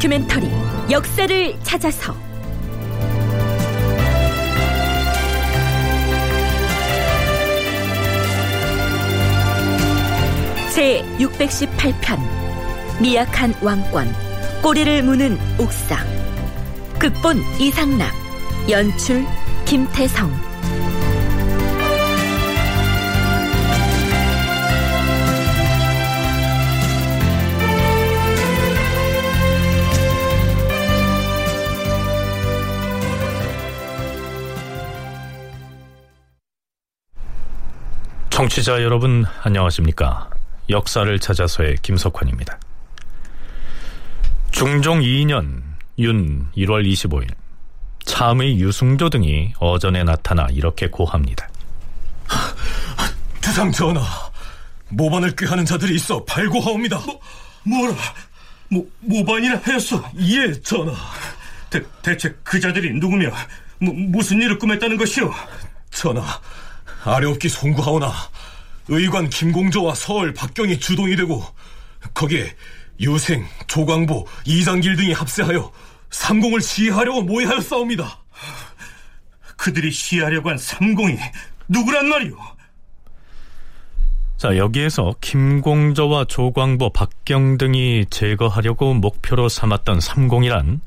[0.00, 0.50] 다큐멘터리
[0.90, 2.14] 역사를 찾아서.
[10.72, 12.18] 제 618편
[13.02, 14.10] 미약한 왕권
[14.62, 15.98] 꼬리를 무는 옥상.
[16.98, 18.10] 극본 이상락
[18.70, 19.26] 연출
[19.66, 20.49] 김태성
[38.40, 40.30] 청취자 여러분 안녕하십니까
[40.70, 42.58] 역사를 찾아서의 김석환입니다
[44.50, 45.60] 중종 2년
[45.98, 47.28] 윤 1월 25일
[48.06, 51.50] 참의 유승조 등이 어전에 나타나 이렇게 고합니다
[53.42, 54.02] 주상 전하,
[54.88, 56.98] 모반을 꾀하는 자들이 있어 발고하옵니다.
[57.04, 57.20] 뭐,
[57.64, 57.94] 뭐라?
[58.68, 60.02] 모, 모반이라 하였어?
[60.18, 60.94] 예, 전하.
[61.68, 63.30] 대, 대체 그 자들이 누구며
[63.80, 65.30] 무, 무슨 일을 꾸몄다는 것이오?
[65.90, 66.22] 전하,
[67.04, 68.12] 아래옵기 송구하오나
[68.88, 71.44] 의관 김공조와 서울 박경이 주동이 되고
[72.14, 72.54] 거기에
[73.00, 75.72] 유생, 조광보, 이장길 등이 합세하여
[76.10, 78.18] 삼공을 시해하려고 모의하였사옵니다.
[79.56, 81.18] 그들이 시해하려고 한 삼공이
[81.68, 82.36] 누구란 말이오?
[84.36, 90.80] 자 여기에서 김공저와 조광보, 박경 등이 제거하려고 목표로 삼았던 삼공이란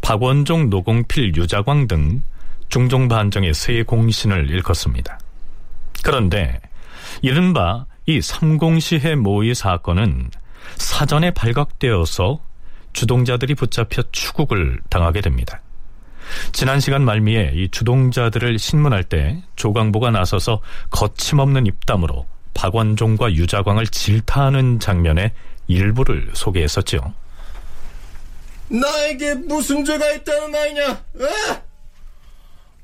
[0.00, 2.22] 박원종, 노공필, 유자광 등
[2.68, 5.18] 중종 반정의 세 공신을 일컫습니다.
[6.04, 6.60] 그런데
[7.22, 10.30] 이른바 이 삼공시해 모의 사건은
[10.76, 12.40] 사전에 발각되어서
[12.92, 15.62] 주동자들이 붙잡혀 추국을 당하게 됩니다.
[16.52, 20.60] 지난 시간 말미에 이 주동자들을 신문할 때 조광보가 나서서
[20.90, 25.32] 거침없는 입담으로 박원종과 유자광을 질타하는 장면의
[25.68, 27.14] 일부를 소개했었죠.
[28.68, 30.90] 나에게 무슨 죄가 있다는 아이냐?
[30.90, 31.73] 에?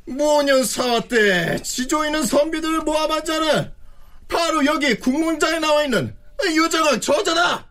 [0.07, 3.73] 모년 사화 때 지조이는 선비들을 모아봤자는
[4.29, 7.67] 바로 여기 국문장에 나와 있는 유자광 저자다.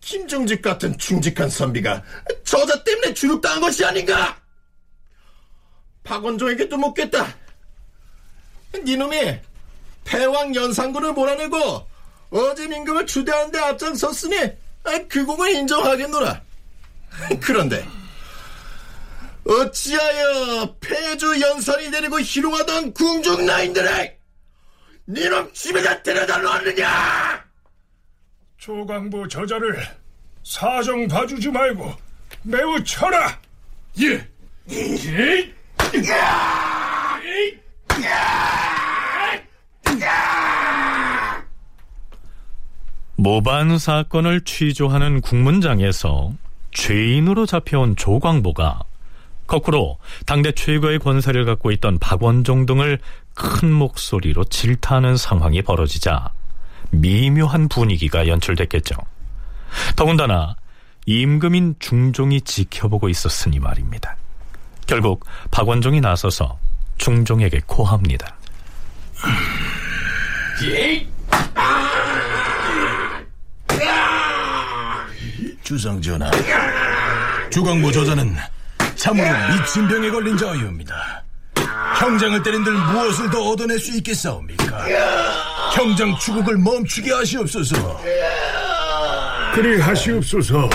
[0.00, 2.02] 김정직 같은 충직한 선비가
[2.44, 4.40] 저자 때문에 주눅당한 것이 아닌가?
[6.04, 7.34] 박원종에게도 묻겠다.
[8.84, 9.40] 니놈이
[10.04, 11.86] 패왕 연산군을 몰아내고
[12.30, 14.36] 어제 임금을 추대하는 데 앞장섰으니
[15.08, 16.42] 그 공을 인정하겠노라.
[17.40, 17.84] 그런데
[19.48, 24.16] 어찌하여 폐주 연산이 내리고 희롱하던 궁중 나인들을
[25.08, 27.44] 니놈 집에다 데려다 놓았느냐?
[28.58, 29.86] 조광보 저자를
[30.42, 31.94] 사정 봐주지 말고
[32.42, 33.40] 매우 쳐라.
[34.00, 34.28] 예.
[34.70, 35.56] 예.
[43.16, 46.32] 모반 사건을 취조하는 국문장에서
[46.72, 48.80] 죄인으로 잡혀온 조광보가
[49.46, 52.98] 거꾸로 당대 최고의 권세를 갖고 있던 박원종 등을
[53.34, 56.30] 큰 목소리로 질타하는 상황이 벌어지자
[56.90, 58.94] 미묘한 분위기가 연출됐겠죠.
[59.94, 60.56] 더군다나
[61.06, 64.16] 임금인 중종이 지켜보고 있었으니 말입니다.
[64.86, 66.58] 결국 박원종이 나서서
[66.98, 68.36] 중종에게 고합니다.
[75.62, 76.30] 주상 전하,
[77.50, 78.36] 주광보 저자는
[78.96, 81.22] 참으로 미친 병에 걸린 자유입니다.
[81.98, 84.86] 형장을 때린들 무엇을 더 얻어낼 수 있겠사옵니까?
[85.74, 88.00] 형장 추국을 멈추게 하시옵소서.
[89.54, 90.68] 그리 하시옵소서.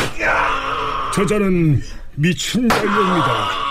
[1.13, 1.81] 저자는
[2.15, 3.61] 미친 자유입니다.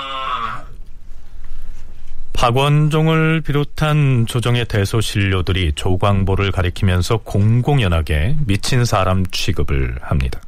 [2.33, 10.41] 박원종을 비롯한 조정의 대소신료들이 조광보를 가리키면서 공공연하게 미친 사람 취급을 합니다.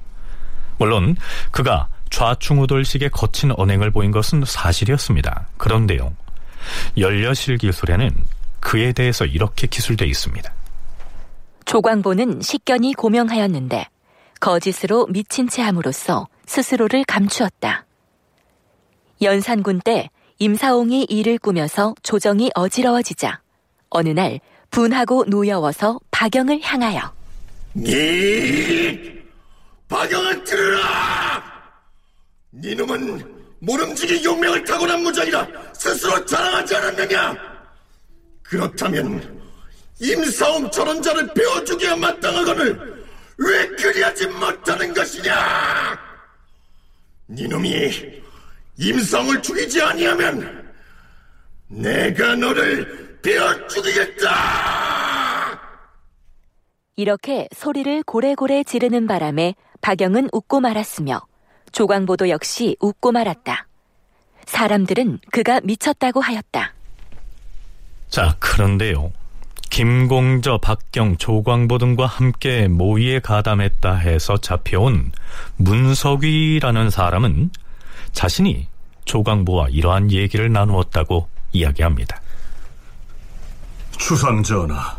[0.78, 1.16] 물론
[1.50, 5.48] 그가 좌충우돌식의 거친 언행을 보인 것은 사실이었습니다.
[5.56, 6.14] 그런데요.
[6.96, 8.14] 열려실 기술에는
[8.60, 10.52] 그에 대해서 이렇게 기술되어 있습니다.
[11.64, 13.86] 조광보는 식견이 고명하였는데
[14.40, 17.86] 거짓으로 미친 채 함으로써 스스로를 감추었다.
[19.22, 23.40] 연산군 때 임사옹이 일을 꾸며서 조정이 어지러워지자
[23.90, 27.12] 어느 날 분하고 노여워서 박영을 향하여
[27.76, 28.98] 이
[29.88, 31.51] 박영은 들으라!
[32.52, 37.36] 니놈은 모름지기 용맹을 타고난 무장이라 스스로 자랑하지 않았느냐?
[38.42, 39.40] 그렇다면
[40.00, 43.06] 임사홍 저런 자를 배워주기야 마땅하거늘
[43.38, 45.98] 왜 그리하지 못하는 것이냐?
[47.28, 47.90] 니놈이
[48.76, 50.72] 임사홍을 죽이지 아니하면
[51.68, 54.82] 내가 너를 베어 죽이겠다!
[56.96, 61.22] 이렇게 소리를 고래고래 지르는 바람에 박영은 웃고 말았으며
[61.72, 63.66] 조광보도 역시 웃고 말았다.
[64.46, 66.72] 사람들은 그가 미쳤다고 하였다.
[68.08, 69.12] 자, 그런데요.
[69.70, 75.12] 김공저, 박경, 조광보 등과 함께 모의에 가담했다 해서 잡혀온
[75.56, 77.50] 문석위라는 사람은
[78.12, 78.68] 자신이
[79.06, 82.20] 조광보와 이러한 얘기를 나누었다고 이야기합니다.
[83.98, 84.98] 주상 전하,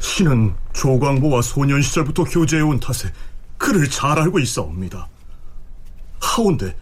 [0.00, 3.10] 신은 조광보와 소년 시절부터 교제해온 탓에
[3.56, 5.08] 그를 잘 알고 있사옵니다.
[6.22, 6.74] 하온데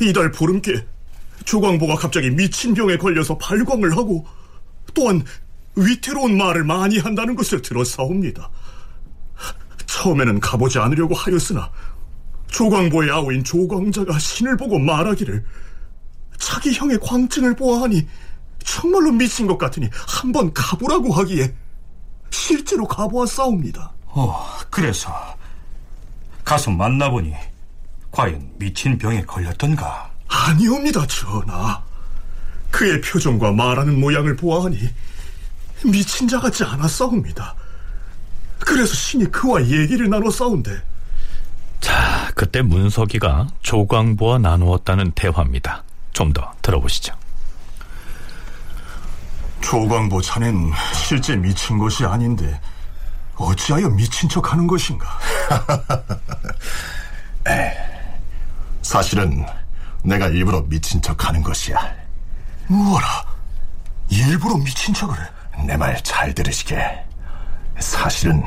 [0.00, 0.84] 이달 보름께
[1.44, 4.26] 조광보가 갑자기 미친 병에 걸려서 발광을 하고
[4.94, 5.24] 또한
[5.76, 8.50] 위태로운 말을 많이 한다는 것을 들었사옵니다.
[9.86, 11.70] 처음에는 가보지 않으려고 하였으나
[12.48, 15.44] 조광보의 아우인 조광자가 신을 보고 말하기를
[16.38, 18.06] 자기 형의 광증을 보아하니
[18.64, 21.54] 정말로 미친 것 같으니 한번 가보라고 하기에
[22.30, 23.92] 실제로 가보았사옵니다.
[24.06, 25.12] 어, 그래서
[26.44, 27.34] 가서 만나보니
[28.14, 30.08] 과연 미친 병에 걸렸던가?
[30.28, 31.82] 아니옵니다, 전하.
[32.70, 34.88] 그의 표정과 말하는 모양을 보아하니
[35.84, 37.54] 미친 자 같지 않았사옵니다.
[38.60, 40.80] 그래서 신이 그와 얘기를 나눠 싸운데
[41.80, 45.82] 자, 그때 문석이가 조광보와 나누었다는 대화입니다.
[46.12, 47.12] 좀 더 들어보시죠.
[49.60, 52.60] 조광보 자넨 실제 미친 것이 아닌데
[53.36, 55.18] 어찌하여 미친 척 하는 것인가?
[58.84, 59.44] 사실은
[60.04, 61.76] 내가 일부러 미친 척 하는 것이야.
[62.68, 63.24] 뭐라?
[64.10, 65.66] 일부러 미친 척을 해?
[65.66, 66.76] 내 말 잘 들으시게.
[67.78, 68.42] 사실은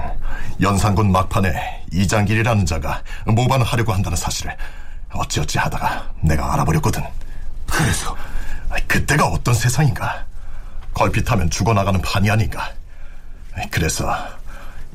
[0.61, 4.55] 연산군 막판에 이장길이라는 자가 모반을 하려고 한다는 사실을
[5.13, 7.03] 어찌어찌 하다가 내가 알아버렸거든.
[7.65, 8.15] 그래서
[8.87, 10.25] 그때가 어떤 세상인가?
[10.93, 12.71] 걸핏하면 죽어나가는 판이 아닌가?
[13.71, 14.15] 그래서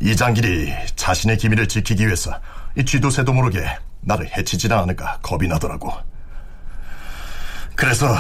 [0.01, 2.33] 이장길이 자신의 기밀을 지키기 위해서
[2.77, 3.65] 이 쥐도새도 모르게
[4.03, 5.93] 나를 해치지는 않을까 겁이 나더라고.
[7.75, 8.15] 그래서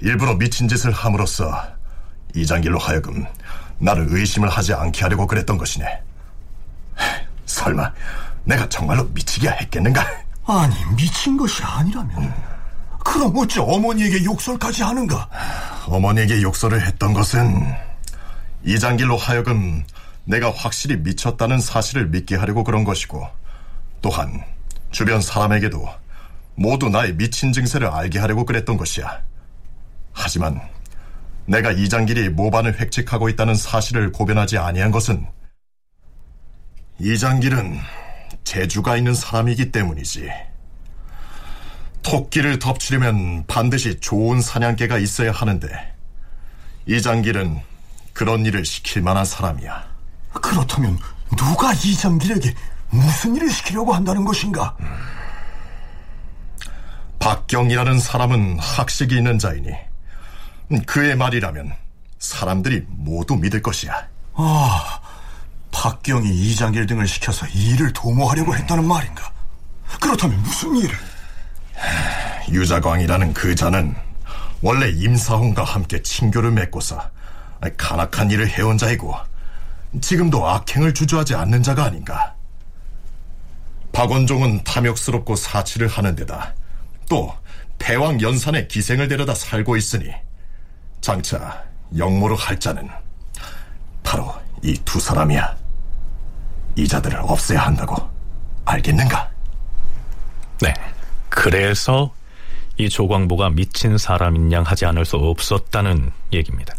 [0.00, 1.62] 일부러 미친 짓을 함으로써
[2.34, 3.26] 이장길로 하여금
[3.78, 6.02] 나를 의심을 하지 않게 하려고 그랬던 것이네.
[7.46, 7.92] 설마
[8.44, 10.06] 내가 정말로 미치기야 했겠는가?
[10.46, 12.32] 아니 미친 것이 아니라면
[13.04, 15.28] 그럼 어찌 어머니에게 욕설까지 하는가?
[15.86, 17.74] 어머니에게 욕설을 했던 것은
[18.64, 19.84] 이장길로 하여금
[20.24, 23.26] 내가 확실히 미쳤다는 사실을 믿게 하려고 그런 것이고
[24.02, 24.44] 또한
[24.90, 25.88] 주변 사람에게도
[26.54, 29.22] 모두 나의 미친 증세를 알게 하려고 그랬던 것이야.
[30.12, 30.60] 하지만
[31.46, 35.26] 내가 이장길이 모반을 획책하고 있다는 사실을 고변하지 아니한 것은
[36.98, 37.78] 이장길은
[38.44, 40.30] 재주가 있는 사람이기 때문이지.
[42.02, 45.68] 토끼를 덮치려면 반드시 좋은 사냥개가 있어야 하는데
[46.86, 47.60] 이장길은
[48.12, 49.86] 그런 일을 시킬 만한 사람이야.
[50.32, 50.98] 그렇다면
[51.36, 52.54] 누가 이장길에게
[52.90, 54.76] 무슨 일을 시키려고 한다는 것인가?
[57.18, 59.70] 박경이라는 사람은 학식이 있는 자이니
[60.86, 61.72] 그의 말이라면
[62.18, 64.06] 사람들이 모두 믿을 것이야.
[64.34, 65.00] 아,
[65.72, 69.30] 박경이 이장길 등을 시켜서 이 일을 도모하려고 했다는 말인가?
[70.00, 70.96] 그렇다면 무슨 일을?
[72.50, 73.94] 유자광이라는 그 자는
[74.62, 77.10] 원래 임사홍과 함께 친교를 맺고서
[77.76, 79.14] 간악한 일을 해온 자이고
[80.00, 82.35] 지금도 악행을 주저하지 않는 자가 아닌가.
[83.96, 86.54] 박원종은 탐욕스럽고 사치를 하는 데다
[87.08, 87.32] 또
[87.78, 90.10] 패왕 연산에 기생을 데려다 살고 있으니
[91.00, 91.64] 장차
[91.96, 92.90] 영모로 할 자는
[94.02, 95.56] 바로 이 두 사람이야.
[96.76, 97.96] 이 자들을 없애야 한다고
[98.66, 99.30] 알겠는가?
[100.60, 100.74] 네.
[101.30, 102.12] 그래서
[102.76, 106.74] 이 조광보가 미친 사람인 양 하지 않을 수 없었다는 얘기입니다.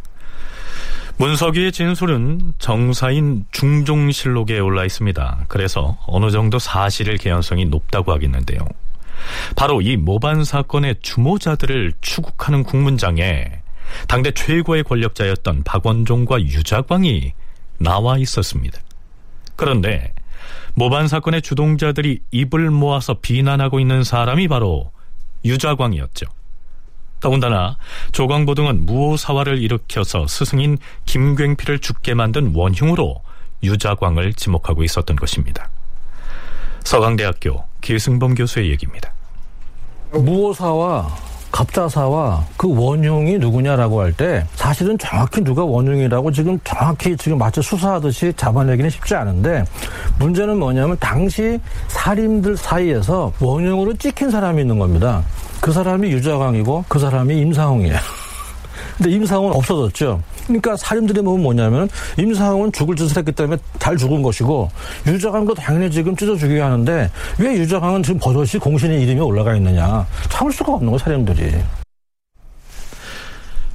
[1.18, 5.46] 문석이의 진술은 정사인 중종실록에 올라 있습니다.
[5.48, 8.60] 그래서 어느 정도 사실일 개연성이 높다고 하겠는데요.
[9.56, 13.62] 바로 이 모반 사건의 주모자들을 추국하는 국문장에
[14.08, 17.34] 당대 최고의 권력자였던 박원종과 유자광이
[17.80, 18.80] 나와 있었습니다.
[19.56, 20.14] 그런데
[20.76, 24.92] 모반 사건의 주동자들이 입을 모아서 비난하고 있는 사람이 바로
[25.44, 26.28] 유자광이었죠.
[27.20, 27.78] 더군다나
[28.12, 33.22] 조광보 등은 무오사화를 일으켜서 스승인 김굉필을 죽게 만든 원흉으로
[33.64, 35.70] 유자광을 지목하고 있었던 것입니다.
[36.84, 39.12] 서강대학교 기승범 교수의 얘기입니다.
[40.12, 41.16] 무오사와
[41.52, 48.34] 갑자사와 그 원흉이 누구냐라고 할 때 사실은 정확히 누가 원흉이라고 지금 정확히 지금 마치 수사하듯이
[48.36, 49.64] 잡아내기는 쉽지 않은데
[50.20, 55.24] 문제는 뭐냐면 당시 살인들 사이에서 원흉으로 찍힌 사람이 있는 겁니다.
[55.68, 57.98] 그 사람이 유자광이고 그 사람이 임상홍이에요.
[58.96, 60.24] 근데 임상홍은 없어졌죠.
[60.46, 64.72] 그러니까 살인들이 보면 뭐냐면 임상홍은 죽을 짓을 했기 때문에 잘 죽은 것이고
[65.06, 70.54] 유자광도 당연히 지금 찢어 죽여야 하는데 왜 유자광은 지금 버젓이 공신의 이름이 올라가 있느냐 참을
[70.54, 71.62] 수가 없는 거 살인들이.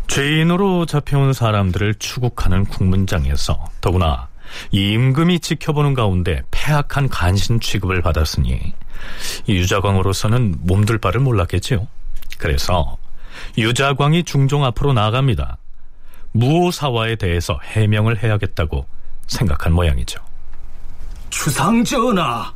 [0.06, 4.28] 죄인으로 잡혀온 사람들을 추국하는 국문장에서 더구나
[4.70, 8.72] 임금이 지켜보는 가운데 폐악한 간신 취급을 받았으니
[9.48, 11.86] 유자광으로서는 몸둘 바를 몰랐겠지요.
[12.38, 12.96] 그래서
[13.56, 15.58] 유자광이 중종 앞으로 나아갑니다.
[16.32, 18.86] 무오사화에 대해서 해명을 해야겠다고
[19.26, 20.20] 생각한 모양이죠.
[21.30, 22.52] 주상 전하,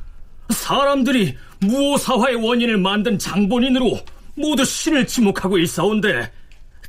[0.51, 3.99] 사람들이 무오사화의 원인을 만든 장본인으로
[4.35, 6.31] 모두 신을 지목하고 있사온데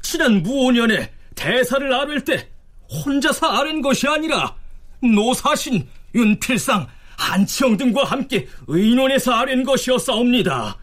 [0.02, 2.48] 지난 무오년에 대사를 아뢰 때
[2.90, 4.56] 혼자서 아랜 것이 아니라
[5.02, 6.88] 노사신, 윤필상,
[7.18, 10.78] 한치영 등과 함께 의논해서 아랜 것이었사옵니다.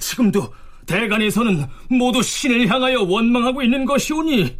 [0.00, 0.52] 지금도
[0.86, 4.56] 대간에서는 모두 신을 향하여 원망하고 있는 것이오니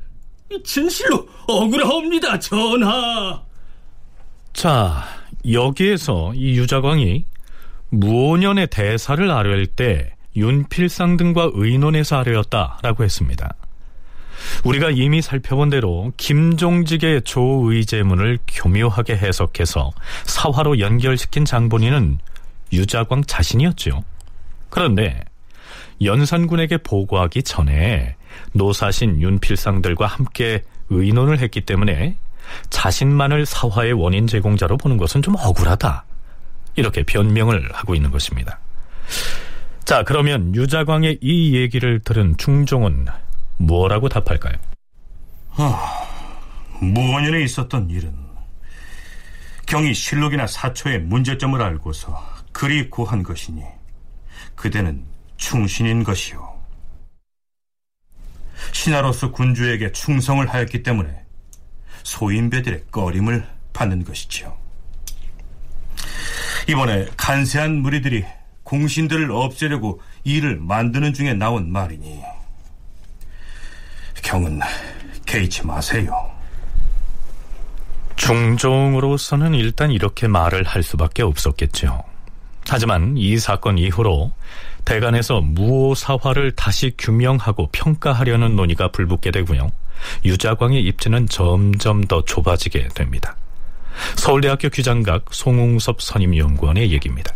[0.64, 3.42] 진실로 억울하옵니다, 전하.
[4.52, 5.04] 자,
[5.50, 7.24] 여기에서 이 유자광이
[7.90, 13.54] 무오년의 대사를 아뢰을 때 윤필상 등과 의논해서 아뢰었다라고 했습니다.
[14.64, 19.90] 우리가 이미 살펴본 대로 김종직의 조의제문을 교묘하게 해석해서
[20.24, 22.18] 사화로 연결시킨 장본인은
[22.72, 24.04] 유자광 자신이었죠.
[24.70, 25.22] 그런데
[26.02, 28.16] 연산군에게 보고하기 전에
[28.52, 32.16] 노사신 윤필상들과 함께 의논을 했기 때문에
[32.70, 36.04] 자신만을 사화의 원인 제공자로 보는 것은 좀 억울하다.
[36.76, 38.58] 이렇게 변명을 하고 있는 것입니다.
[39.84, 43.06] 자, 그러면 유자광의 이 얘기를 들은 중종은
[43.58, 44.54] 뭐라고 답할까요?
[45.50, 46.06] 아,
[46.80, 48.14] 무원년에 있었던 일은
[49.66, 53.62] 경이 실록이나 사초의 문제점을 알고서 그리 고한 것이니
[54.54, 55.04] 그대는
[55.36, 56.58] 충신인 것이요.
[58.72, 61.24] 신하로서 군주에게 충성을 하였기 때문에
[62.02, 64.56] 소인배들의 꺼림을 받는 것이지요.
[66.68, 68.24] 이번에 간세한 무리들이
[68.62, 72.22] 공신들을 없애려고 일을 만드는 중에 나온 말이니
[74.28, 74.60] 경은
[75.24, 76.12] 개의치 마세요.
[78.16, 82.02] 중종으로서는 일단 이렇게 말을 할 수밖에 없었겠죠.
[82.68, 84.32] 하지만 이 사건 이후로
[84.84, 89.72] 대간에서 무오사화를 다시 규명하고 평가하려는 논의가 불붙게 되고요.
[90.26, 93.34] 유자광의 입지는 점점 더 좁아지게 됩니다.
[94.16, 97.32] 서울대학교 규장각 송웅섭 선임연구원의 얘기입니다.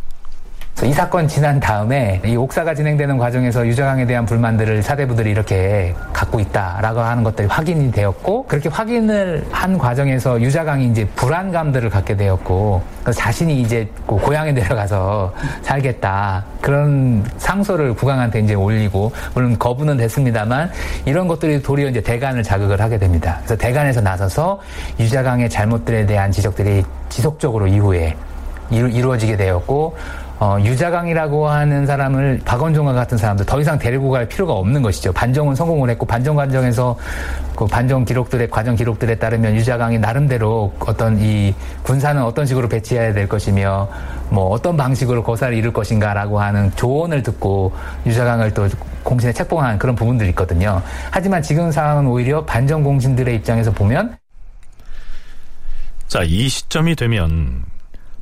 [0.85, 6.99] 이 사건 지난 다음에 이 옥사가 진행되는 과정에서 유자강에 대한 불만들을 사대부들이 이렇게 갖고 있다라고
[6.99, 12.83] 하는 것들이 확인이 되었고 그렇게 확인을 한 과정에서 유자강이 이제 불안감들을 갖게 되었고
[13.15, 20.69] 자신이 이제 그 고향에 내려가서 살겠다 그런 상소를 국왕한테 이제 올리고 물론 거부는 됐습니다만
[21.05, 23.37] 이런 것들이 도리어 이제 대간을 자극을 하게 됩니다.
[23.45, 24.59] 그래서 대간에서 나서서
[24.99, 28.17] 유자강의 잘못들에 대한 지적들이 지속적으로 이후에
[28.73, 29.95] 이루어지게 되었고
[30.43, 35.13] 어, 유자강이라고 하는 사람을 박원종과 같은 사람들 더 이상 데리고 갈 필요가 없는 것이죠.
[35.13, 36.99] 반정은 성공을 했고 반정 과정에서
[37.55, 43.29] 그 반정 기록들의 과정 기록들에 따르면 유자강이 나름대로 어떤 이 군사는 어떤 식으로 배치해야 될
[43.29, 43.89] 것이며
[44.31, 47.73] 뭐 어떤 방식으로 거사를 이룰 것인가라고 하는 조언을 듣고
[48.05, 48.69] 유자강을 또
[49.05, 50.83] 공신에 책봉한 그런 부분들이 있거든요.
[51.13, 54.17] 하지만 지금 상황은 오히려 반정 공신들의 입장에서 보면
[56.09, 57.63] 자, 이 시점이 되면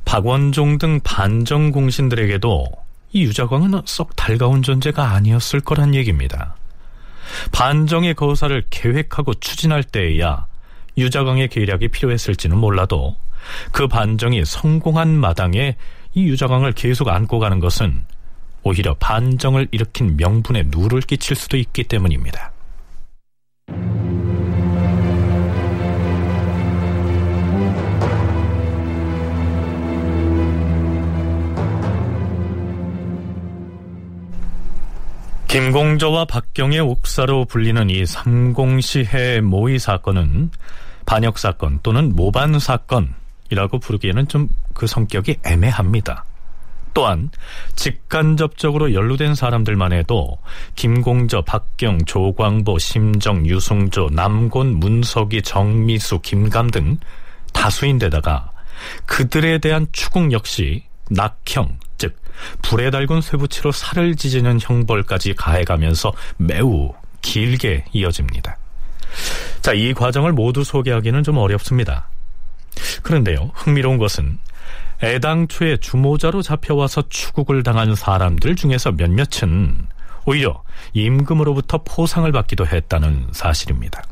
[0.05, 2.65] 박원종 등 반정 공신들에게도
[3.13, 6.55] 이 유자광은 썩 달가운 존재가 아니었을 거란 얘기입니다.
[7.51, 10.47] 반정의 거사를 계획하고 추진할 때에야
[10.97, 13.15] 유자광의 계략이 필요했을지는 몰라도
[13.71, 15.75] 그 반정이 성공한 마당에
[16.13, 18.05] 이 유자광을 계속 안고 가는 것은
[18.63, 22.51] 오히려 반정을 일으킨 명분에 누를 끼칠 수도 있기 때문입니다.
[35.51, 40.51] 김공저와 박경의 옥사로 불리는 이 삼공시해 모의 사건은
[41.05, 46.25] 반역 사건 또는 모반 사건이라고 부르기에는 좀 그 성격이 애매합니다.
[46.93, 47.29] 또한
[47.75, 50.37] 직간접적으로 연루된 사람들만 해도
[50.75, 56.97] 김공저, 박경, 조광보, 심정, 유승조, 남곤, 문석이, 정미수, 김감 등
[57.53, 58.51] 다수인데다가
[59.05, 61.90] 그들에 대한 추궁 역시 낙형, 즉
[62.61, 68.57] 불에 달군 쇠붙이로 살을 찢는 형벌까지 가해가면서 매우 길게 이어집니다.
[69.61, 72.07] 자, 이 과정을 모두 소개하기는 좀 어렵습니다.
[73.03, 74.39] 그런데요, 흥미로운 것은
[75.03, 79.87] 애당초에 주모자로 잡혀와서 추국을 당한 사람들 중에서 몇몇은
[80.25, 84.03] 오히려 임금으로부터 포상을 받기도 했다는 사실입니다.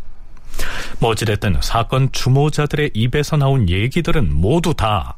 [1.00, 5.18] 뭐 어찌됐든 사건 주모자들의 입에서 나온 얘기들은 모두 다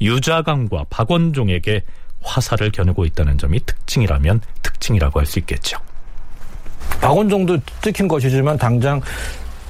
[0.00, 1.84] 유자강과 박원종에게
[2.26, 5.78] 화살을 겨누고 있다는 점이 특징이라면 특징이라고 할 수 있겠죠.
[7.00, 9.00] 박원종도 찍힌 것이지만 당장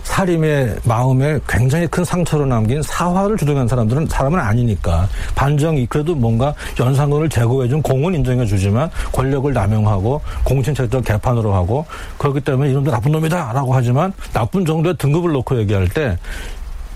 [0.04, 7.28] 살림의 마음에 굉장히 큰 상처로 남긴 사화를 주동한 사람들은 사람은 아니니까 반정이 그래도 뭔가 연산군을
[7.28, 11.84] 제거해준 공은 인정해주지만 권력을 남용하고 공신책적 개판으로 하고
[12.18, 16.16] 그렇기 때문에 이놈도 나쁜 놈이다라고 하지만 나쁜 정도의 등급을 놓고 얘기할 때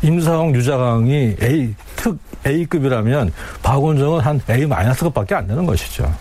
[0.03, 3.33] 임사홍, 유자강이 A 특 A급이라면
[3.63, 6.13] 박원정은 한 A 마이너스급밖에 안 되는 것이죠.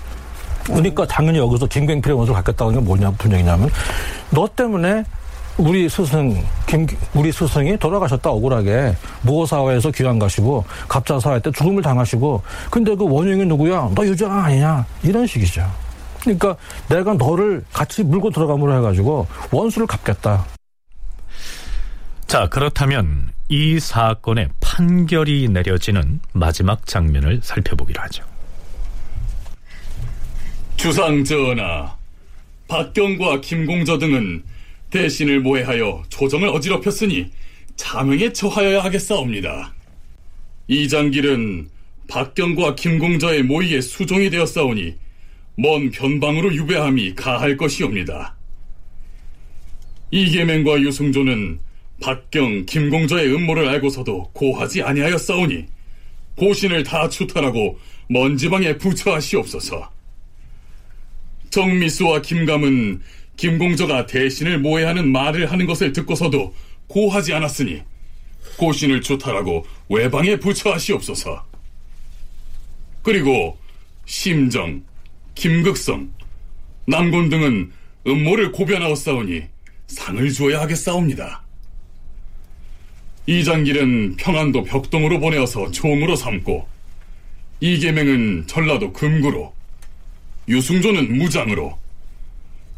[0.65, 3.69] 그러니까 당연히 여기서 김경필의 원수를 갖겠다는 게 뭐냐 분명이냐면
[4.29, 5.03] 너 때문에
[5.57, 12.95] 우리 스승 김 우리 스승이 돌아가셨다 억울하게 무호사화에서 귀환 가시고 갑자사화 때 죽음을 당하시고 근데
[12.95, 15.69] 그 원흉이 누구야 너 유자강 아니냐 이런 식이죠.
[16.21, 16.55] 그러니까
[16.88, 20.45] 내가 너를 같이 물고 들어감으로 해가지고 원수를 갚겠다.
[22.27, 24.49] 자 그렇다면 이 사건의
[24.79, 28.24] 판결이 내려지는 마지막 장면을 살펴보기로 하죠.
[30.77, 31.98] 주상 전하,
[32.69, 34.41] 박경과 김공저 등은
[34.89, 37.29] 대신을 모해하여 조정을 어지럽혔으니
[37.75, 39.74] 자명에 처하여야 하겠사옵니다.
[40.69, 41.67] 이장길은
[42.07, 44.95] 박경과 김공저의 모의에 수종이 되었사오니
[45.57, 48.38] 먼 변방으로 유배함이 가할 것이옵니다.
[50.12, 51.59] 이계맹과 유승조는
[52.01, 55.65] 박경, 김공저의 음모를 알고서도 고하지 아니하였사오니
[56.36, 57.77] 고신을 다 추탈하고
[58.08, 59.91] 먼 지방에 부처하시옵소서.
[61.50, 63.02] 정미수와 김감은
[63.36, 66.54] 김공저가 대신을 모해하는 말을 하는 것을 듣고서도
[66.88, 67.82] 고하지 않았으니
[68.58, 71.45] 고신을 추탈하고 외방에 부처하시옵소서.
[73.04, 73.58] 그리고
[74.06, 74.84] 심정,
[75.36, 76.12] 김극성,
[76.86, 77.71] 남곤 등은
[78.08, 79.43] 음모를 고변하였사오니
[79.88, 81.48] 상을 주어야 하겠사옵니다.
[83.30, 86.68] 이장길은 평안도 벽동으로 보내어서 종으로 삼고
[87.60, 89.54] 이계맹은 전라도 금구로
[90.48, 91.78] 유승조는 무장으로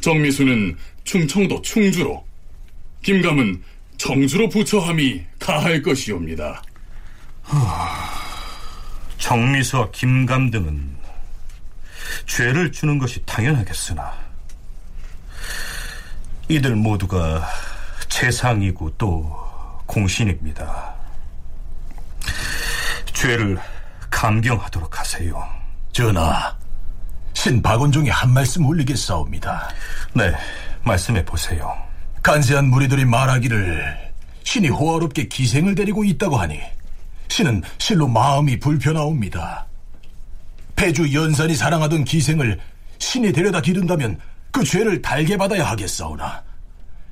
[0.02, 2.26] 정미수는 충청도 충주로
[3.02, 3.64] 김감은
[3.96, 6.62] 정주로 부처함이 가할 것이옵니다.
[9.20, 10.98] 정미수와 김감 등은
[12.26, 14.20] 죄를 주는 것이 당연하겠으나
[16.50, 17.48] 이들 모두가
[18.10, 19.41] 재상이고 또
[19.92, 20.96] 공신입니다.
[23.14, 23.60] 죄를
[24.10, 25.46] 감경하도록 하세요.
[25.92, 26.56] 전하,
[27.34, 29.70] 신 박원종이 한 말씀 올리겠사옵니다.
[30.14, 30.34] 네,
[30.84, 31.76] 말씀해 보세요.
[32.24, 34.12] 간세한 무리들이 말하기를
[34.44, 36.60] 신이 호화롭게 기생을 데리고 있다고 하니
[37.28, 39.66] 신은 실로 마음이 불편하옵니다.
[40.76, 42.60] 폐주 연산이 사랑하던 기생을
[42.98, 44.20] 신이 데려다 기른다면
[44.52, 46.44] 그 죄를 달게 받아야 하겠사오나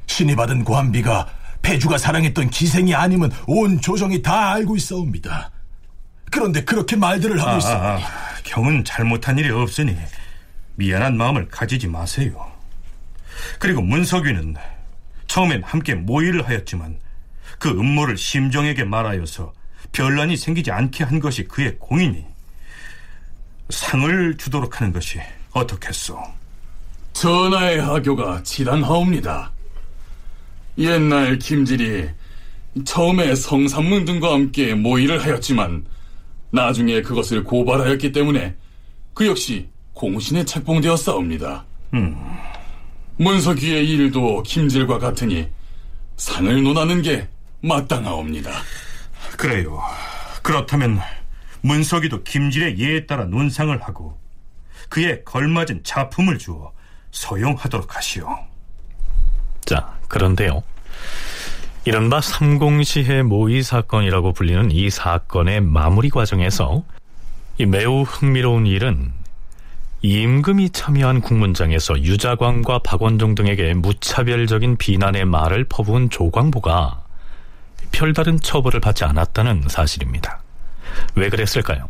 [0.08, 5.52] 신이 받은 고한비가 폐주가 사랑했던 기생이 아니면 온 조정이 다 알고 있사옵니다.
[6.32, 7.70] 그런데 그렇게 말들을 하고 아, 있어.
[7.70, 8.00] 아, 아,
[8.44, 9.96] 경은 잘못한 일이 없으니
[10.76, 12.50] 미안한 마음을 가지지 마세요.
[13.60, 14.56] 그리고 문석위는
[15.28, 17.00] 처음엔 함께 모의를 하였지만
[17.60, 19.54] 그 음모를 심정에게 말하여서
[19.92, 22.26] 별난이 생기지 않게 한 것이 그의 공이니
[23.70, 25.20] 상을 주도록 하는 것이
[25.52, 26.22] 어떻겠소?
[27.14, 29.52] 전하의 하교가 지당하옵니다.
[30.78, 32.10] 옛날 김질이
[32.86, 35.86] 처음에 성삼문 등과 함께 모의를 하였지만
[36.52, 38.56] 나중에 그것을 고발하였기 때문에
[39.14, 41.66] 그 역시 공신에 책봉되었사옵니다.
[41.94, 42.16] 음.
[43.18, 45.50] 문석위의 일도 김질과 같으니
[46.16, 47.28] 상을 논하는 게
[47.62, 48.52] 마땅하옵니다.
[49.38, 49.82] 그래요.
[50.42, 51.00] 그렇다면
[51.62, 54.18] 문석이도 김질의 예에 따라 논상을 하고
[54.88, 56.72] 그에 걸맞은 자품을 주어
[57.12, 58.49] 소용하도록 하시오.
[59.70, 60.64] 자, 그런데요.
[61.86, 66.84] 이른바 삼공시해 모의 사건이라고 불리는 이 사건의 마무리 과정에서
[67.60, 69.14] 이 매우 흥미로운 일은
[70.02, 77.04] 임금이 참여한 국문장에서 유자광과 박원종 등에게 무차별적인 비난의 말을 퍼부은 조광보가
[77.92, 80.42] 별다른 처벌을 받지 않았다는 사실입니다.
[81.14, 81.90] 왜 그랬을까요?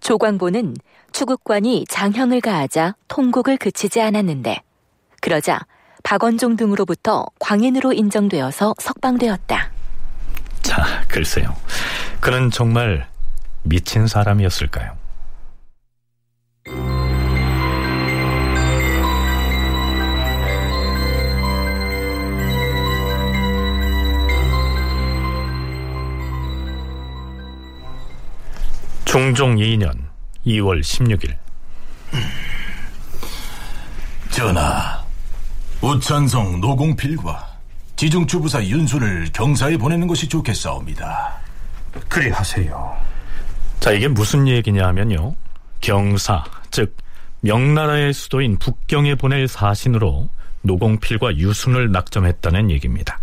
[0.00, 0.76] 조광보는
[1.12, 4.60] 추국관이 장형을 가하자 통곡을 그치지 않았는데
[5.22, 5.60] 그러자
[6.02, 9.70] 박원종 등으로부터 광인으로 인정되어서 석방되었다.
[10.62, 11.56] 자, 글쎄요.
[12.20, 13.08] 그는 정말
[13.62, 14.98] 미친 사람이었을까요?
[29.04, 29.92] 종종 2년
[30.46, 31.34] 2월 16일
[34.30, 35.04] 전하
[35.82, 37.48] 우찬성 노공필과
[37.96, 41.32] 지중추부사 윤순을 경사에 보내는 것이 좋겠사옵니다.
[42.08, 42.96] 그리 하세요.
[43.80, 45.34] 자, 이게 무슨 얘기냐 하면요.
[45.80, 46.96] 경사, 즉
[47.40, 50.28] 명나라의 수도인 북경에 보낼 사신으로
[50.62, 53.18] 노공필과 유순을 낙점했다는 얘기입니다.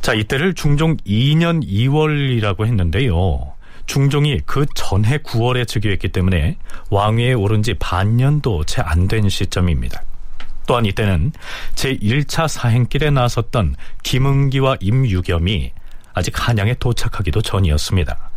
[0.00, 3.52] 자, 이때를 중종 2년 2월이라고 했는데요.
[3.86, 6.56] 중종이 그 전해 9월에 즉위했기 때문에
[6.90, 10.02] 왕위에 오른 지 반년도 채 안 된 시점입니다.
[10.66, 11.32] 또한 이때는
[11.74, 15.72] 제1차 사행길에 나섰던 김응기와 임유겸이
[16.14, 18.30] 아직 한양에 도착하기도 전이었습니다.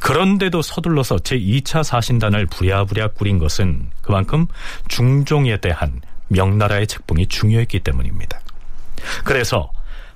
[0.00, 4.46] 그런데도 서둘러서 제2차 사신단을 부랴부랴 꾸린 것은 그만큼
[4.88, 8.40] 중종에 대한 명나라의 책봉이 중요했기 때문입니다.
[9.24, 9.70] 그래서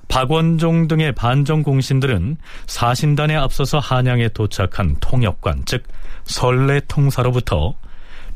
[0.07, 5.83] 박원종 등의 반정 공신들은 사신단에 앞서서 한양에 도착한 통역관, 즉
[6.25, 7.75] 설레 통사로부터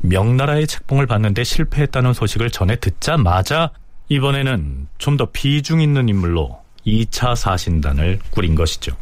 [0.02, 3.70] 명나라의 책봉을 받는데 실패했다는 소식을 전해 듣자마자
[4.08, 8.94] 이번에는 좀 더 비중 있는 인물로 2차 사신단을 꾸린 것이죠.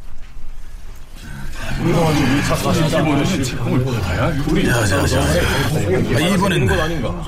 [6.35, 6.69] 이번엔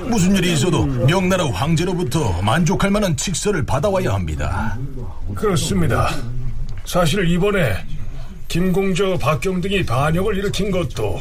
[0.08, 4.76] 무슨 일이 있어도 명나라 황제로부터 만족할 만한 칙서를 받아와야 합니다.
[5.34, 6.10] 그렇습니다.
[6.84, 7.74] 사실 이번에
[8.48, 11.20] 김공저, 박경 등이 반역을 일으킨 것도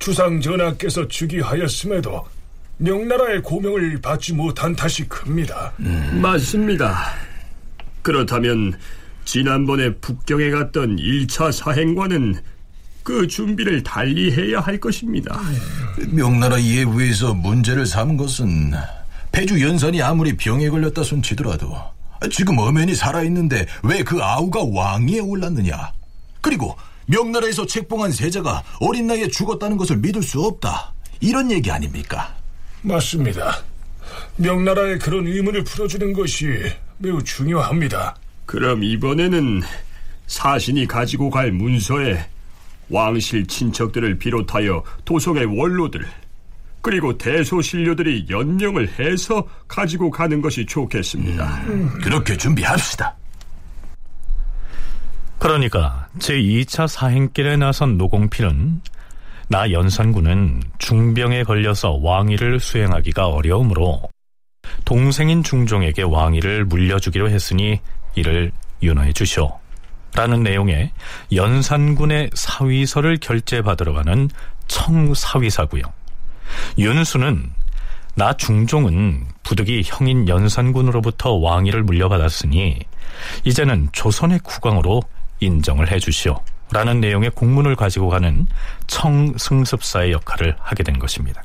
[0.00, 2.26] 주상 전하께서 즉위하였음에도
[2.78, 5.72] 명나라의 고명을 받지 못한 탓이 큽니다.
[6.22, 7.12] 맞습니다.
[8.02, 8.72] 그렇다면
[9.26, 12.40] 지난번에 북경에 갔던 1차 사행과는
[13.02, 15.38] 그 준비를 달리 해야 할 것입니다.
[16.08, 18.72] 명나라 예부에서 문제를 삼은 것은
[19.32, 21.76] 패주 연산이 아무리 병에 걸렸다 손치더라도
[22.30, 25.92] 지금 엄연히 살아있는데 왜 그 아우가 왕위에 올랐느냐?
[26.40, 26.74] 그리고
[27.10, 30.94] 명나라에서 책봉한 세자가 어린 나이에 죽었다는 것을 믿을 수 없다.
[31.20, 32.34] 이런 얘기 아닙니까?
[32.82, 33.58] 맞습니다.
[34.36, 36.46] 명나라의 그런 의문을 풀어주는 것이
[36.98, 38.16] 매우 중요합니다.
[38.46, 39.62] 그럼 이번에는
[40.26, 42.26] 사신이 가지고 갈 문서에
[42.88, 46.06] 왕실 친척들을 비롯하여 도성의 원로들
[46.80, 51.62] 그리고 대소신료들이 연명을 해서 가지고 가는 것이 좋겠습니다.
[52.02, 53.19] 그렇게 준비합시다.
[55.40, 58.82] 그러니까 제2차 사행길에 나선 노공필은
[59.48, 64.02] 나 연산군은 중병에 걸려서 왕위를 수행하기가 어려우므로
[64.84, 67.80] 동생인 중종에게 왕위를 물려주기로 했으니
[68.14, 69.58] 이를 윤호해 주시오.
[70.14, 70.92] 라는 내용의
[71.32, 74.28] 연산군의 사위서를 결제받으러 가는
[74.68, 75.82] 청사위사고요.
[76.76, 77.50] 윤수는
[78.14, 82.80] 나 중종은 부득이 형인 연산군으로부터 왕위를 물려받았으니
[83.44, 85.00] 이제는 조선의 국왕으로
[85.40, 86.40] 인정을 해주시오.
[86.72, 88.46] 라는 내용의 공문을 가지고 가는
[88.86, 91.42] 청승습사의 역할을 하게 된 것입니다.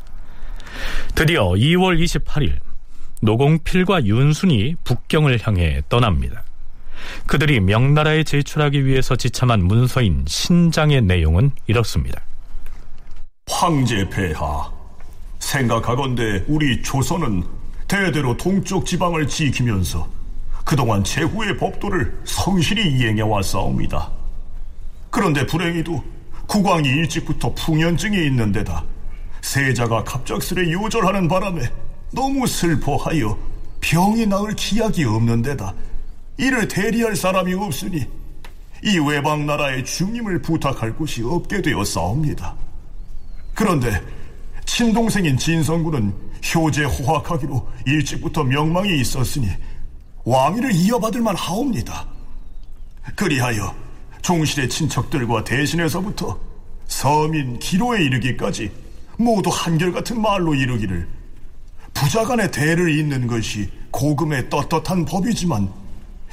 [1.15, 2.59] 드디어 2월 28일
[3.21, 6.43] 노공필과 윤순이 북경을 향해 떠납니다.
[7.25, 12.21] 그들이 명나라에 제출하기 위해서 지참한 문서인 신장의 내용은 이렇습니다.
[13.47, 14.71] 황제 폐하,
[15.39, 17.43] 생각하건대 우리 조선은
[17.87, 20.07] 대대로 동쪽 지방을 지키면서
[20.65, 24.11] 그동안 제후의 법도를 성실히 이행해 왔사옵니다.
[25.11, 26.03] 그런데 불행히도
[26.47, 28.83] 국왕이 일찍부터 풍연증이 있는 데다
[29.41, 31.61] 세자가 갑작스레 요절하는 바람에
[32.11, 33.37] 너무 슬퍼하여
[33.79, 35.73] 병이 나을 기약이 없는 데다
[36.37, 38.05] 이를 대리할 사람이 없으니
[38.83, 42.55] 이 외방 나라의 중임을 부탁할 곳이 없게 되었사옵니다.
[43.53, 44.01] 그런데
[44.65, 46.13] 친동생인 진성군은
[46.53, 49.49] 효제 호학하기로 일찍부터 명망이 있었으니
[50.25, 52.07] 왕위를 이어받을 만하옵니다.
[53.15, 53.73] 그리하여
[54.21, 56.39] 종실의 친척들과 대신에서부터
[56.87, 58.71] 서민 기로에 이르기까지
[59.17, 61.07] 모두 한결같은 말로 이르기를
[61.93, 65.71] 부자 간의 대를 잇는 것이 고금의 떳떳한 법이지만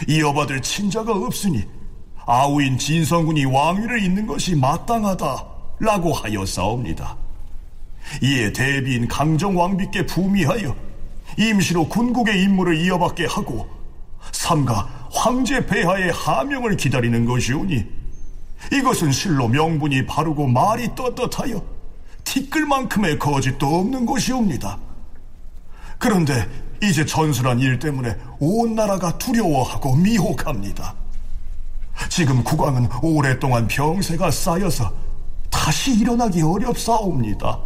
[0.09, 1.65] 이어받을 친자가 없으니
[2.25, 7.17] 아우인 진성군이 왕위를 잇는 것이 마땅하다라고 하였사옵니다.
[8.23, 10.75] 이에 대비인 강정 왕비께 부미하여
[11.39, 13.82] 임시로 군국의 임무를 이어받게 하고
[14.33, 17.87] 삼가 황제 폐하의 하명을 기다리는 것이오니
[18.73, 21.63] 이것은 실로 명분이 바르고 말이 떳떳하여
[22.25, 24.79] 티끌만큼의 거짓도 없는 것이옵니다.
[25.99, 26.49] 그런데
[26.83, 30.95] 이제 전술한 일 때문에 온 나라가 두려워하고 미혹합니다.
[32.09, 34.93] 지금 국왕은 오랫동안 병세가 쌓여서
[35.51, 37.59] 다시 일어나기 어렵사옵니다.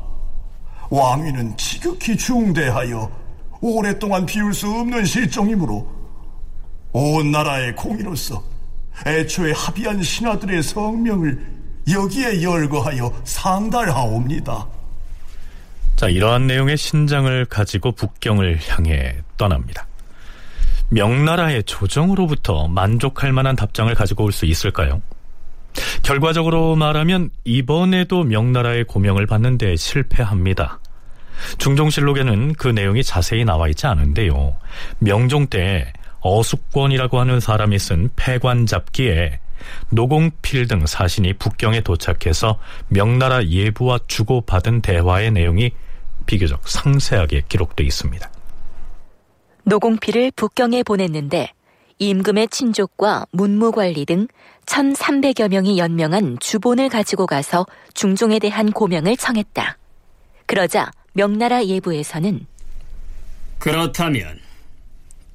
[0.91, 3.11] 왕위는 지극히 중대하여
[3.61, 5.96] 오랫동안 비울 수 없는 실정이므로
[6.99, 8.43] 온 나라의 공의로서
[9.07, 11.47] 애초에 합의한 신하들의 성명을
[11.93, 14.67] 여기에 열거하여 상달하옵니다.
[15.97, 19.87] 자, 이러한 내용의 신장을 가지고 북경을 향해 떠납니다.
[20.89, 25.03] 명나라의 조정으로부터 만족할 만한 답장을 가지고 올 수 있을까요?
[26.03, 30.81] 결과적으로 말하면 이번에도 명나라의 고명을 받는데 실패합니다.
[31.59, 34.57] 중종실록에는 그 내용이 자세히 나와 있지 않은데요.
[35.01, 39.41] 명종 때 어숙권이라고 하는 사람이 쓴 패관 잡기에
[39.91, 45.73] 노공필 등 사신이 북경에 도착해서 명나라 예부와 주고받은 대화의 내용이
[46.27, 48.31] 비교적 상세하게 기록돼 있습니다.
[49.65, 51.53] 노공필을 북경에 보냈는데
[51.99, 54.29] 임금의 친족과 문무관리 등
[54.67, 59.79] 1300여 명이 연명한 주본을 가지고 가서 중종에 대한 고명을 청했다.
[60.47, 62.47] 그러자 명나라 예부에서는
[63.59, 64.46] 그렇다면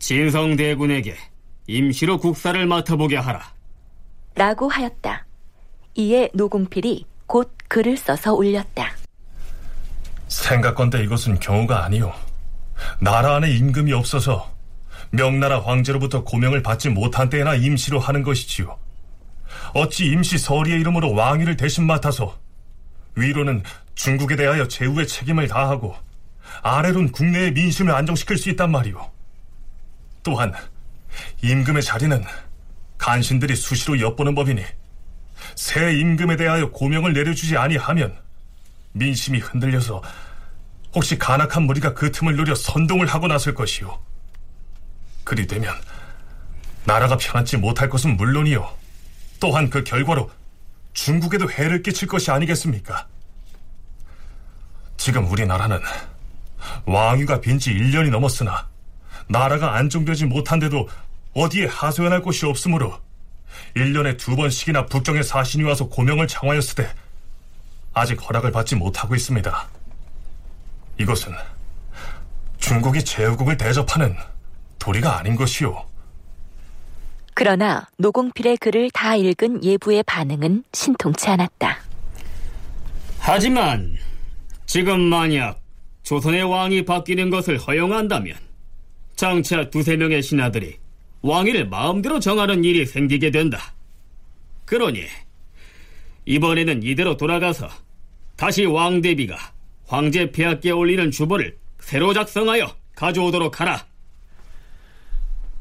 [0.02, 1.16] 진성대군에게
[1.68, 3.54] 임시로 국사를 맡아보게 하라.
[4.36, 5.26] 라고 하였다.
[5.96, 8.96] 이에 노공필이 곧 글을 써서 올렸다.
[10.28, 12.12] 생각건대 이것은 경우가 아니오.
[13.00, 14.52] 나라 안에 임금이 없어서
[15.12, 18.78] 명나라 황제로부터 고명을 받지 못한 때에나 임시로 하는 것이지요.
[19.76, 22.38] 어찌 임시 서리의 이름으로 왕위를 대신 맡아서
[23.16, 23.62] 위로는
[23.94, 25.96] 중국에 대하여 제후의 책임을 다하고
[26.64, 29.11] 아래로는 국내의 민심을 안정시킬 수 있단 말이오.
[30.24, 30.54] 또한
[31.42, 32.24] 임금의 자리는
[32.98, 34.64] 간신들이 수시로 엿보는 법이니
[35.56, 38.18] 새 임금에 대하여 고명을 내려주지 아니하면
[38.94, 40.02] 민심이 흔들려서
[40.94, 43.98] 혹시 간악한 무리가 그 틈을 노려 선동을 하고 났을 것이오.
[45.24, 45.74] 그리 되면
[46.84, 48.70] 나라가 편안치 못할 것은 물론이요.
[49.40, 50.30] 또한 그 결과로
[50.94, 53.08] 중국에도 해를 끼칠 것이 아니겠습니까?
[54.98, 55.80] 지금 우리나라는
[56.86, 58.68] 왕위가 빈 지 1년이 넘었으나
[59.32, 60.90] 나라가 안정되지 못한데도
[61.34, 63.00] 어디에 하소연할 곳이 없으므로
[63.76, 66.90] 1년에 두 번씩이나 북경에 사신이 와서 고명을 청하였을 때
[67.94, 69.70] 아직 허락을 받지 못하고 있습니다.
[71.00, 71.34] 이것은
[72.58, 74.16] 중국이 제후국을 대접하는
[74.80, 75.86] 도리가 아닌 것이오.
[77.34, 81.78] 그러나 노공필의 글을 다 읽은 예부의 반응은 신통치 않았다.
[83.20, 83.98] 하지만
[84.66, 85.60] 지금 만약
[86.04, 88.51] 조선의 왕이 바뀌는 것을 허용한다면
[89.22, 90.78] 장차 두세 명의 신하들이
[91.22, 93.72] 왕위를 마음대로 정하는 일이 생기게 된다.
[94.66, 95.04] 그러니
[96.26, 97.70] 이번에는 이대로 돌아가서
[98.36, 99.38] 다시 왕대비가
[99.86, 103.86] 황제 폐하께 올리는 주보를 새로 작성하여 가져오도록 하라.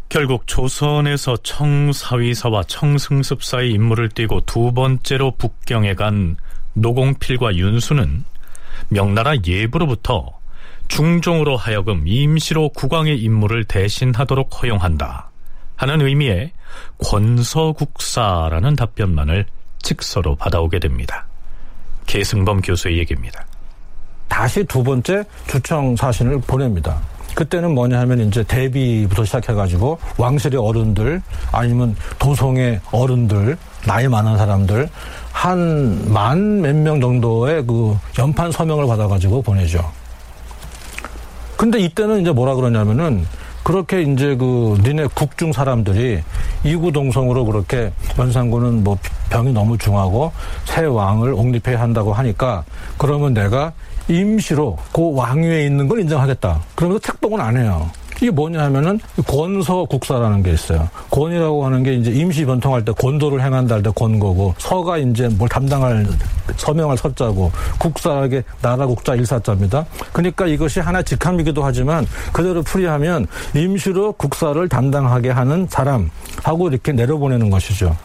[0.09, 6.39] 결국 조선에서 청사위사와 청승습사의 임무를 띠고 두 번째로 북경에 간
[6.73, 8.25] 노공필과 윤수는
[8.89, 10.40] 명나라 예부로부터
[10.91, 15.31] 중종으로 하여금 임시로 국왕의 임무를 대신하도록 허용한다
[15.77, 16.51] 하는 의미의
[17.03, 19.47] 권서국사라는 답변만을
[19.83, 21.27] 직서로 받아오게 됩니다.
[22.07, 23.47] 계승범 교수의 얘기입니다.
[24.29, 27.01] 다시 두 번째 주청 사신을 보냅니다.
[27.35, 31.23] 그때는 뭐냐 하면 이제 대비부터 시작해가지고 왕실의 어른들
[31.53, 34.89] 아니면 도성의 어른들 나이 많은 사람들
[35.33, 39.91] 한 만 몇 명 정도의 그 연판 서명을 받아가지고 보내죠.
[41.61, 43.27] 근데 이때는 이제 뭐라 그러냐면은
[43.65, 46.23] 그렇게 이제 그 니네 국중 사람들이
[46.65, 48.97] 이구동성으로 그렇게 연산군은 뭐
[49.29, 50.33] 병이 너무 중하고
[50.65, 52.65] 새 왕을 옹립해야 한다고 하니까
[52.97, 53.75] 그러면 내가
[54.09, 56.63] 임시로 그 왕위에 있는 걸 인정하겠다.
[56.75, 57.91] 그러면서 책봉은 안 해요.
[58.21, 60.89] 이게 뭐냐 하면은 권서 국사라는 게 있어요.
[61.11, 65.49] 권이라고 하는 게 이제 임시 변통할 때 권도를 행한다 할 때 권거고 서가 이제 뭘
[65.49, 66.07] 담당할
[66.57, 69.87] 서명할 서자고 국사하게 나라 국자 일사자입니다.
[70.13, 77.97] 그러니까 이것이 하나 직함이기도 하지만 그대로 풀이하면 임시로 국사를 담당하게 하는 사람하고 이렇게 내려보내는 것이죠.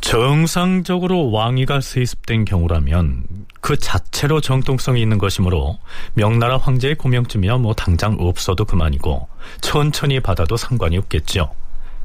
[0.00, 3.24] 정상적으로 왕위가 세습된 경우라면
[3.70, 5.78] 그 자체로 정통성이 있는 것이므로
[6.14, 9.28] 명나라 황제의 고명쯤이야 뭐 당장 없어도 그만이고
[9.60, 11.54] 천천히 받아도 상관이 없겠죠.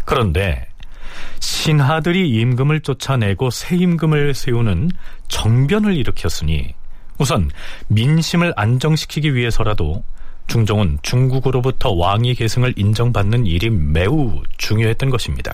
[0.06, 0.68] 그런데
[1.40, 4.92] 신하들이 임금을 쫓아내고 새 임금을 세우는
[5.28, 6.76] 정변을 일으켰으니
[7.18, 7.50] 우선
[7.88, 10.04] 민심을 안정시키기 위해서라도
[10.46, 15.52] 중종은 중국으로부터 왕위 계승을 인정받는 일이 매우 중요했던 것입니다.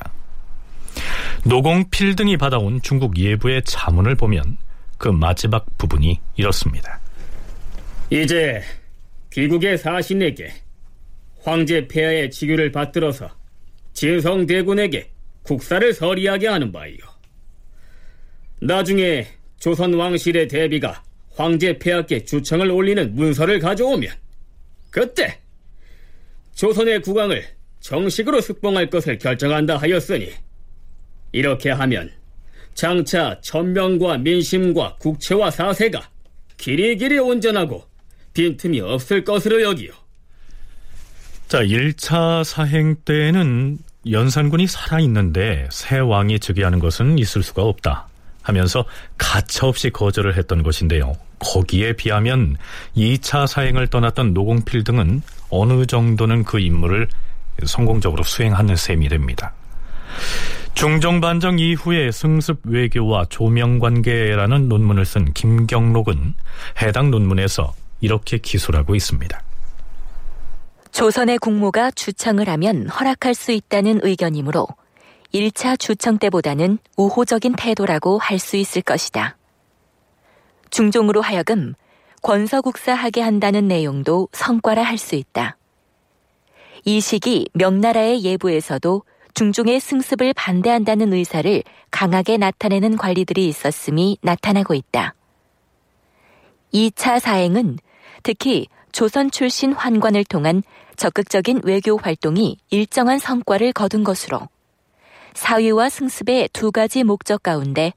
[1.46, 4.58] 노공필 등이 받아온 중국 예부의 자문을 보면
[5.02, 7.00] 그 마지막 부분이 이렇습니다.
[8.12, 8.62] 이제
[9.32, 10.54] 귀국의 사신에게
[11.42, 13.28] 황제 폐하의 직유를 받들어서
[13.94, 15.10] 진성 대군에게
[15.42, 17.00] 국사를 서리하게 하는 바이요.
[18.62, 19.26] 나중에
[19.60, 24.14] 조선 왕실의 대비가 황제 폐하께 주청을 올리는 문서를 가져오면
[24.92, 25.40] 그때
[26.54, 27.44] 조선의 국왕을
[27.80, 30.32] 정식으로 숙봉할 것을 결정한다 하였으니
[31.32, 32.21] 이렇게 하면
[32.74, 36.02] 장차 천명과 민심과 국채와 사세가
[36.58, 37.84] 길이길이 온전하고
[38.34, 39.92] 빈틈이 없을 것으로 여기요.
[41.48, 43.78] 자, 1차 사행 때에는
[44.10, 48.08] 연산군이 살아있는데 새 왕이 즉위하는 것은 있을 수가 없다
[48.42, 48.86] 하면서
[49.18, 51.14] 가차없이 거절을 했던 것인데요.
[51.40, 52.58] 거기에 비하면
[52.96, 57.08] 2차 사행을 떠났던 노공필 등은 어느 정도는 그 임무를
[57.66, 59.54] 성공적으로 수행하는 셈이 됩니다.
[60.74, 66.34] 중종반정 이후에 승습 외교와 조명관계라는 논문을 쓴 김경록은
[66.82, 69.44] 해당 논문에서 이렇게 기술하고 있습니다.
[70.92, 74.68] 조선의 국모가 주청을 하면 허락할 수 있다는 의견이므로
[75.34, 79.38] 1차 주청 때보다는 우호적인 태도라고 할 수 있을 것이다.
[80.72, 81.74] 중종으로 하여금
[82.22, 85.58] 권서국사하게 한다는 내용도 성과라 할 수 있다.
[86.84, 95.14] 이 시기 명나라의 예부에서도 중종의 승습을 반대한다는 의사를 강하게 나타내는 관리들이 있었음이 나타나고 있다.
[96.74, 97.78] 2차 사행은
[98.24, 100.64] 특히 조선 출신 환관을 통한
[100.96, 104.48] 적극적인 외교 활동이 일정한 성과를 거둔 것으로
[105.34, 107.94] 사위와 승습의 두 가지 목적 가운데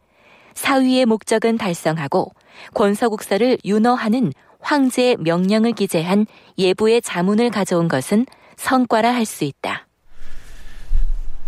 [0.54, 2.32] 사위의 목적은 달성하고
[2.74, 8.24] 권서국사를 윤허하는 황제의 명령을 기재한 예부의 자문을 가져온 것은
[8.56, 9.86] 성과라 할 수 있다.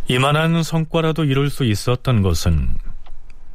[0.09, 2.77] 이만한 성과라도 이룰 수 있었던 것은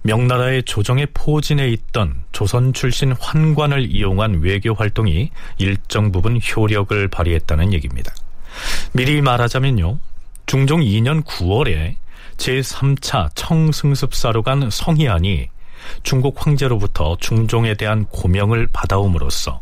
[0.04, 8.14] 명나라의 조정의 포진에 있던 조선 출신 환관을 이용한 외교 활동이 일정 부분 효력을 발휘했다는 얘기입니다.
[8.92, 10.00] 미리 말하자면요.
[10.46, 11.96] 중종 2년 9월에
[12.36, 15.48] 제3차 청승습사로 간 성희안이
[16.04, 19.62] 중국 황제로부터 중종에 대한 고명을 받아옴으로써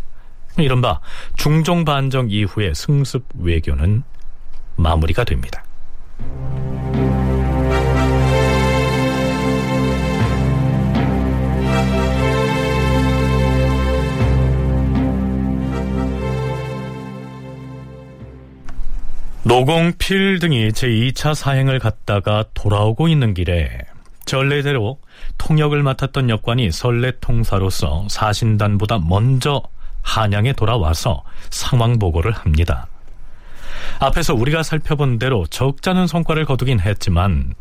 [0.58, 1.00] 이른바
[1.38, 4.04] 중종 반정 이후의 승습 외교는
[4.76, 5.64] 마무리가 됩니다.
[19.50, 23.80] 노공필 등이 제2차 사행을 갔다가 돌아오고 있는 길에
[24.26, 25.00] 전례대로
[25.40, 29.64] 통역을 맡았던 역관이 설례통사로서 사신단보다 먼저
[30.04, 32.88] 한양에 돌아와서 상황 보고를 합니다.
[34.00, 37.54] 앞에서 우리가 살펴본 대로 적잖은 성과를 거두긴 했지만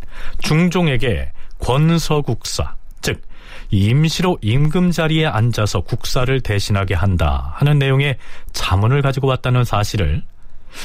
[0.42, 3.22] 중종에게 권서국사, 즉
[3.70, 8.16] 임시로 임금 자리에 앉아서 국사를 대신하게 한다 하는 내용의
[8.52, 10.22] 자문을 가지고 왔다는 사실을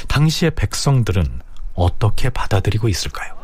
[0.08, 1.24] 당시의 백성들은
[1.74, 3.43] 어떻게 받아들이고 있을까요?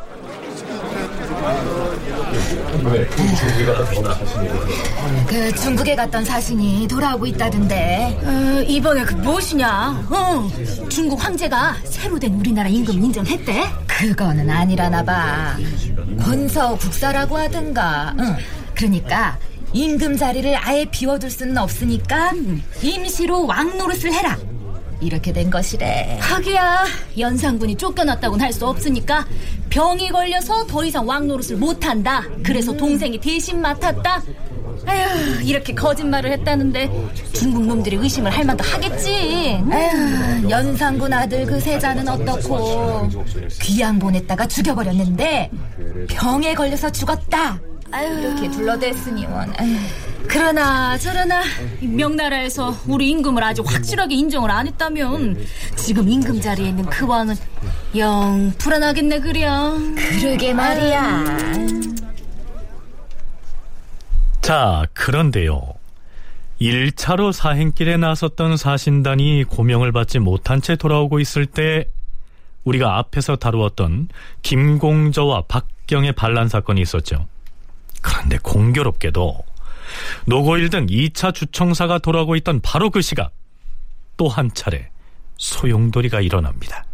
[5.26, 8.18] 그 중국에 갔던 사신이 돌아오고 있다던데.
[8.22, 10.06] 어, 이번에 그 무엇이냐?
[10.10, 10.50] 어,
[10.88, 13.64] 중국 황제가 새로 된 우리나라 임금 인정했대?
[13.86, 15.56] 그거는 아니라나 봐.
[16.22, 18.14] 권서 국사라고 하든가.
[18.18, 18.36] 응.
[18.74, 19.38] 그러니까
[19.72, 22.32] 임금 자리를 아예 비워둘 수는 없으니까
[22.82, 24.36] 임시로 왕 노릇을 해라.
[25.00, 26.18] 이렇게 된 것이래.
[26.20, 26.84] 하기야
[27.18, 29.26] 연산군이 쫓겨났다고는 할 수 없으니까
[29.70, 32.24] 병이 걸려서 더 이상 왕 노릇을 못한다.
[32.42, 34.22] 그래서 동생이 대신 맡았다.
[34.88, 36.90] 에휴 이렇게 거짓말을 했다는데
[37.32, 39.10] 중국 놈들이 의심을 할 만도 하겠지.
[39.12, 43.08] 에휴, 연산군 아들 그 세자는 어떻고
[43.60, 45.50] 귀양 보냈다가 죽여버렸는데
[46.08, 47.60] 병에 걸려서 죽었다.
[47.98, 49.52] 이렇게 둘러댔으니 원.
[49.60, 49.78] 에휴.
[50.28, 51.42] 그러나 저러나
[51.80, 57.34] 명나라에서 우리 임금을 아주 확실하게 인정을 안 했다면 지금 임금 자리에 있는 그 왕은
[57.96, 59.74] 영 불안하겠네 그려.
[60.20, 61.24] 그러게 말이야.
[64.40, 65.74] 자, 그런데요.
[66.60, 71.86] 1차로 사행길에 나섰던 사신단이 고명을 받지 못한 채 돌아오고 있을 때
[72.64, 74.08] 우리가 앞에서 다루었던
[74.42, 77.26] 김공저와 박경의 반란 사건이 있었죠.
[78.00, 79.38] 그런데 공교롭게도
[80.26, 83.30] 노고일 등 2차 주청사가 돌아오고 있던 바로 그 시각
[84.16, 84.88] 또 한 차례
[85.38, 86.84] 소용돌이가 일어납니다.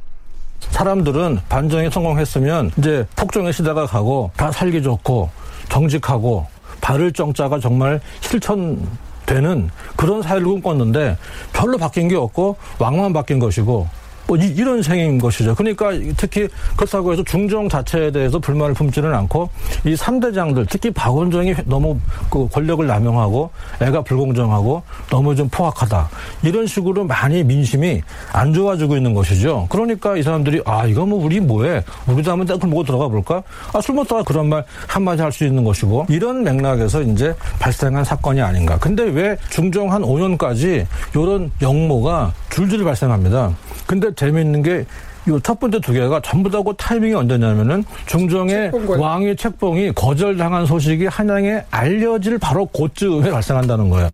[0.60, 5.30] 사람들은 반정에 성공했으면 이제 폭정의 시대가 가고 다 살기 좋고
[5.68, 6.46] 정직하고
[6.80, 11.18] 바를 정자가 정말 실천되는 그런 사회를 꿈꿨는데
[11.52, 13.88] 별로 바뀐 게 없고 왕만 바뀐 것이고
[14.26, 15.54] 뭐 이, 런 생인 것이죠.
[15.54, 19.48] 그러니까 특히 그렇다고 해서 중종 자체에 대해서 불만을 품지는 않고
[19.84, 21.98] 이 3대장들 특히 박원종이 너무
[22.30, 23.50] 그 권력을 남용하고
[23.80, 26.08] 애가 불공정하고 너무 좀 포악하다.
[26.42, 28.02] 이런 식으로 많이 민심이
[28.32, 29.66] 안 좋아지고 있는 것이죠.
[29.70, 31.82] 그러니까 이 사람들이 아 이거 뭐 우리 뭐해?
[32.08, 33.42] 우리도 한번 땡을 먹고 들어가 볼까?
[33.72, 38.40] 아 술 먹다가 그런 말 한마디 할 수 있는 것이고 이런 맥락에서 이제 발생한 사건이
[38.40, 38.78] 아닌가.
[38.78, 43.52] 근데 왜 중종 한 5년까지 이런 영모가 줄줄이 발생합니다.
[43.86, 51.06] 근데 재미있는 게요첫 번째 두 개가 전부 다그 타이밍이 언제냐면은 중종의 왕의 책봉이 거절당한 소식이
[51.06, 54.10] 한양에 알려질 바로 그쯤에 발생한다는 거예요.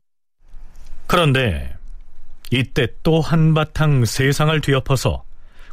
[1.07, 1.75] 그런데
[2.51, 5.25] 이때 또 한바탕 세상을 뒤엎어서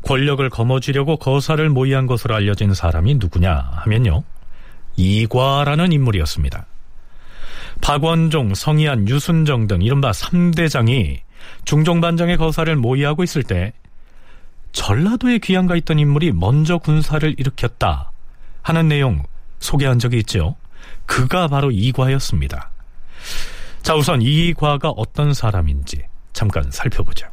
[0.03, 4.23] 권력을 거머쥐려고 거사를 모의한 것으로 알려진 사람이 누구냐 하면요.
[4.95, 6.65] 이과라는 인물이었습니다.
[7.81, 11.19] 박원종, 성희안, 유순정 등 이른바 3대장이
[11.65, 13.73] 중종반정의 거사를 모의하고 있을 때
[14.71, 18.11] 전라도에 귀양 가 있던 인물이 먼저 군사를 일으켰다
[18.61, 19.23] 하는 내용
[19.59, 20.55] 소개한 적이 있죠.
[21.05, 22.69] 그가 바로 이과였습니다.
[23.81, 26.03] 자, 우선 이과가 어떤 사람인지
[26.33, 27.27] 잠깐 살펴보죠.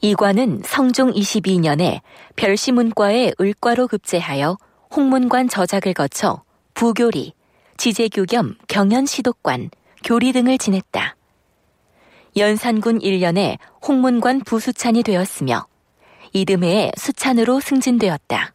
[0.00, 2.00] 이과는 성종 22년에
[2.36, 4.58] 별시문과에 을과로 급제하여
[4.94, 6.42] 홍문관 저작을 거쳐
[6.74, 7.32] 부교리,
[7.76, 9.70] 지제교 겸 경연시독관,
[10.04, 11.16] 교리 등을 지냈다.
[12.36, 13.56] 연산군 1년에
[13.86, 15.66] 홍문관 부수찬이 되었으며
[16.36, 18.52] 이듬해에 수찬으로 승진되었다.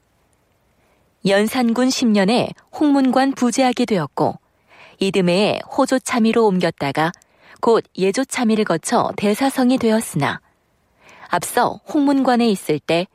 [1.26, 4.38] 연산군 10년에 홍문관 부제하게 되었고
[5.00, 7.12] 이듬해에 호조 참의로 옮겼다가
[7.60, 10.42] 곧 예조 참의를 거쳐 대사성이 되었으나
[11.30, 13.08] 앞서 홍문관에 있을 때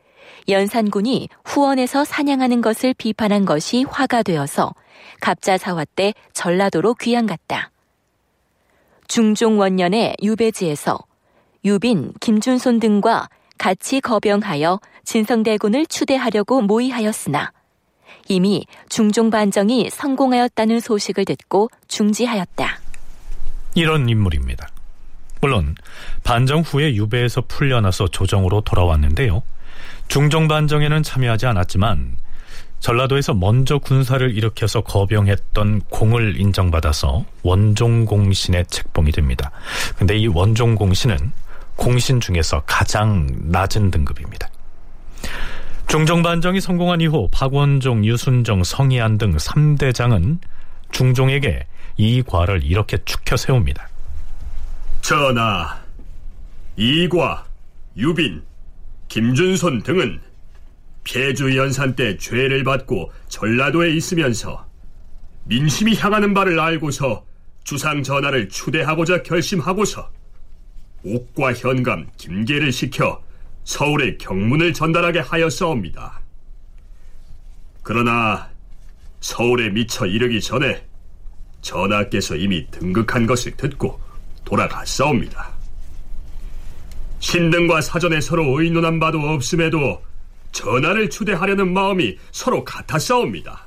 [0.49, 4.75] 연산군이 후원에서 사냥하는 것을 비판한 것이 화가 되어서
[5.21, 7.71] 갑자사화 때 전라도로 귀양갔다.
[9.07, 10.99] 중종 원년에 유배지에서
[11.65, 13.29] 유빈, 김준손 등과
[13.59, 17.53] 같이 거병하여 진성대군을 추대하려고 모의하였으나
[18.29, 22.81] 이미 중종 반정이 성공하였다는 소식을 듣고 중지하였다.
[23.75, 24.69] 이런 인물입니다.
[25.41, 25.75] 물론
[26.25, 29.43] 반정 후에 유배에서 풀려나서 조정으로 돌아왔는데요.
[30.09, 32.17] 중종 반정에는 참여하지 않았지만
[32.81, 39.51] 전라도에서 먼저 군사를 일으켜서 거병했던 공을 인정받아서 원종공신의 책봉이 됩니다.
[39.97, 41.33] 근데 이 원종공신은
[41.77, 44.49] 공신 중에서 가장 낮은 등급입니다.
[45.87, 50.39] 중종 반정이 성공한 이후 박원종, 유순정, 성희안 등 3대장은
[50.91, 51.67] 중종에게
[51.97, 53.89] 이 과를 이렇게 축혀 세웁니다.
[55.01, 55.79] 전하,
[56.77, 57.47] 이과,
[57.97, 58.43] 유빈,
[59.09, 60.21] 김준손 등은
[61.05, 64.67] 폐주 연산 때 죄를 받고 전라도에 있으면서
[65.45, 67.25] 민심이 향하는 바를 알고서
[67.63, 70.11] 주상 전하를 추대하고자 결심하고서
[71.07, 73.23] 옥과 현감 김계를 시켜
[73.65, 76.21] 서울에 경문을 전달하게 하였사옵니다.
[77.83, 78.51] 그러나
[79.21, 80.85] 서울에 미쳐 이르기 전에
[81.63, 84.01] 전하께서 이미 등극한 것을 듣고
[84.45, 85.55] 돌아갔사옵니다.
[87.21, 90.03] 신등과 사전에 서로 의논한 바도 없음에도
[90.53, 93.67] 전하를 추대하려는 마음이 서로 같았사옵니다.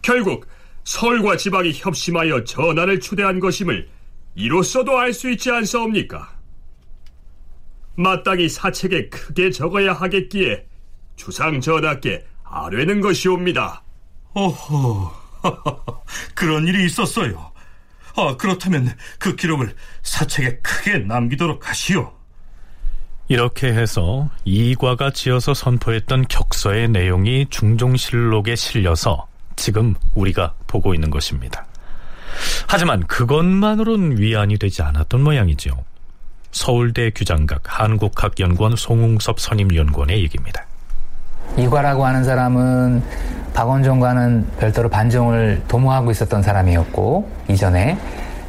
[0.00, 0.46] 결국
[0.84, 3.88] 서울과 지방이 협심하여 전하를 추대한 것임을
[4.34, 6.30] 이로써도 알 수 있지 않사옵니까?
[7.96, 10.66] 마땅히 사책에 크게 적어야 하겠기에
[11.16, 13.82] 주상 전하께 아뢰는 것이옵니다.
[14.34, 15.12] 어허,
[16.34, 17.52] 그런 일이 있었어요.
[18.16, 22.12] 아, 그렇다면 그 기록을 사책에 크게 남기도록 하시오.
[23.28, 29.26] 이렇게 해서 이과가 지어서 선포했던 격서의 내용이 중종실록에 실려서
[29.56, 31.66] 지금 우리가 보고 있는 것입니다.
[32.66, 35.70] 하지만 그것만으론 위안이 되지 않았던 모양이죠.
[36.50, 40.66] 서울대 규장각 한국학연구원 송웅섭 선임연구원의 얘기입니다.
[41.56, 43.02] 이과라고 하는 사람은
[43.54, 47.98] 박원종과는 별도로 반정을 도모하고 있었던 사람이었고 이전에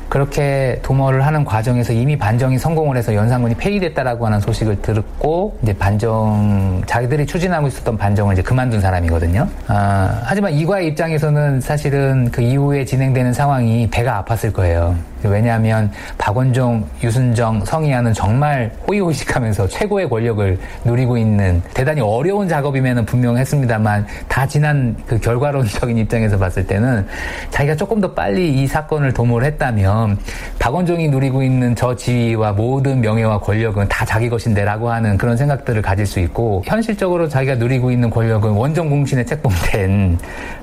[0.10, 6.84] 그렇게 도모를 하는 과정에서 이미 반정이 성공을 해서 연산군이 폐위됐다라고 하는 소식을 들었고 이제 반정
[6.86, 9.48] 자기들이 추진하고 있었던 반정을 이제 그만둔 사람이거든요.
[9.68, 14.96] 아, 하지만 이과의 입장에서는 사실은 그 이후에 진행되는 상황이 배가 아팠을 거예요.
[15.30, 24.48] 왜냐하면 박원종, 유순정, 성희아는 정말 호의호식하면서 최고의 권력을 누리고 있는 대단히 어려운 작업임에는 분명했습니다만 다
[24.48, 27.06] 지난 그 결과론적인 입장에서 봤을 때는
[27.50, 30.18] 자기가 조금 더 빨리 이 사건을 도모를 했다면
[30.60, 36.06] 박원종이 누리고 있는 저 지위와 모든 명예와 권력은 다 자기 것인데라고 하는 그런 생각들을 가질
[36.06, 40.18] 수 있고 현실적으로 자기가 누리고 있는 권력은 원정 공신에 책봉된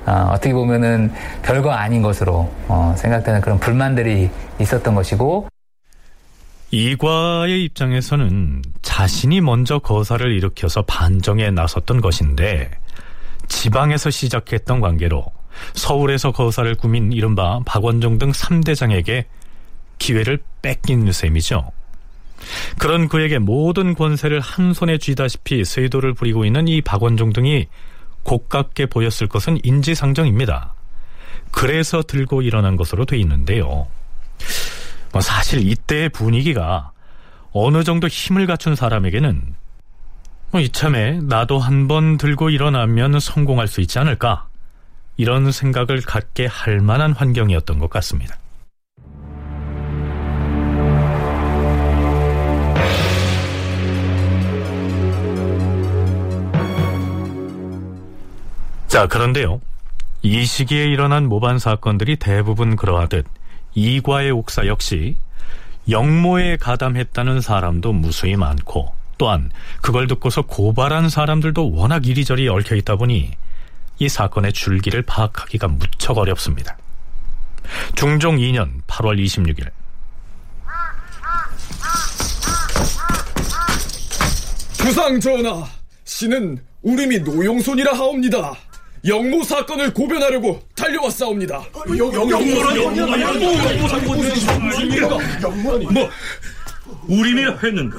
[0.05, 4.29] 어, 떻게 보면은 별거 아닌 것으로 어, 생각되는 그런 불만들이
[4.61, 5.47] 있었던 것이고
[6.71, 12.71] 이과의 입장에서는 자신이 먼저 거사를 일으켜서 반정에 나섰던 것인데
[13.47, 15.25] 지방에서 시작했던 관계로
[15.73, 19.25] 서울에서 거사를 꾸민 이른바 박원종 등 3대장에게
[19.99, 21.71] 기회를 뺏긴 셈이죠.
[22.79, 27.67] 그런 그에게 모든 권세를 한 손에 쥐다시피 세도를 부리고 있는 이 박원종 등이
[28.23, 30.73] 고깝게 보였을 것은 인지상정입니다.
[31.51, 33.87] 그래서 들고 일어난 것으로 돼 있는데요.
[35.11, 36.91] 뭐 사실 이때의 분위기가
[37.51, 39.55] 어느 정도 힘을 갖춘 사람에게는
[40.51, 44.47] 뭐 이참에 나도 한번 들고 일어나면 성공할 수 있지 않을까
[45.17, 48.35] 이런 생각을 갖게 할 만한 환경이었던 것 같습니다.
[58.87, 59.61] 자, 그런데요.
[60.21, 63.25] 이 시기에 일어난 모반 사건들이 대부분 그러하듯
[63.73, 65.15] 이과의 옥사 역시
[65.89, 69.51] 영모에 가담했다는 사람도 무수히 많고 또한
[69.81, 73.31] 그걸 듣고서 고발한 사람들도 워낙 이리저리 얽혀 있다 보니
[73.99, 76.77] 이 사건의 줄기를 파악하기가 무척 어렵습니다.
[77.95, 79.69] 중종 2년 8월 26일
[84.77, 85.63] 주상 전하,
[86.05, 88.55] 신은 우림이 노용손이라 하옵니다.
[89.05, 91.63] 영모 사건을 고변하려고 달려왔사옵니다.
[95.91, 96.09] 뭐
[97.07, 97.97] 우림이라 했는가?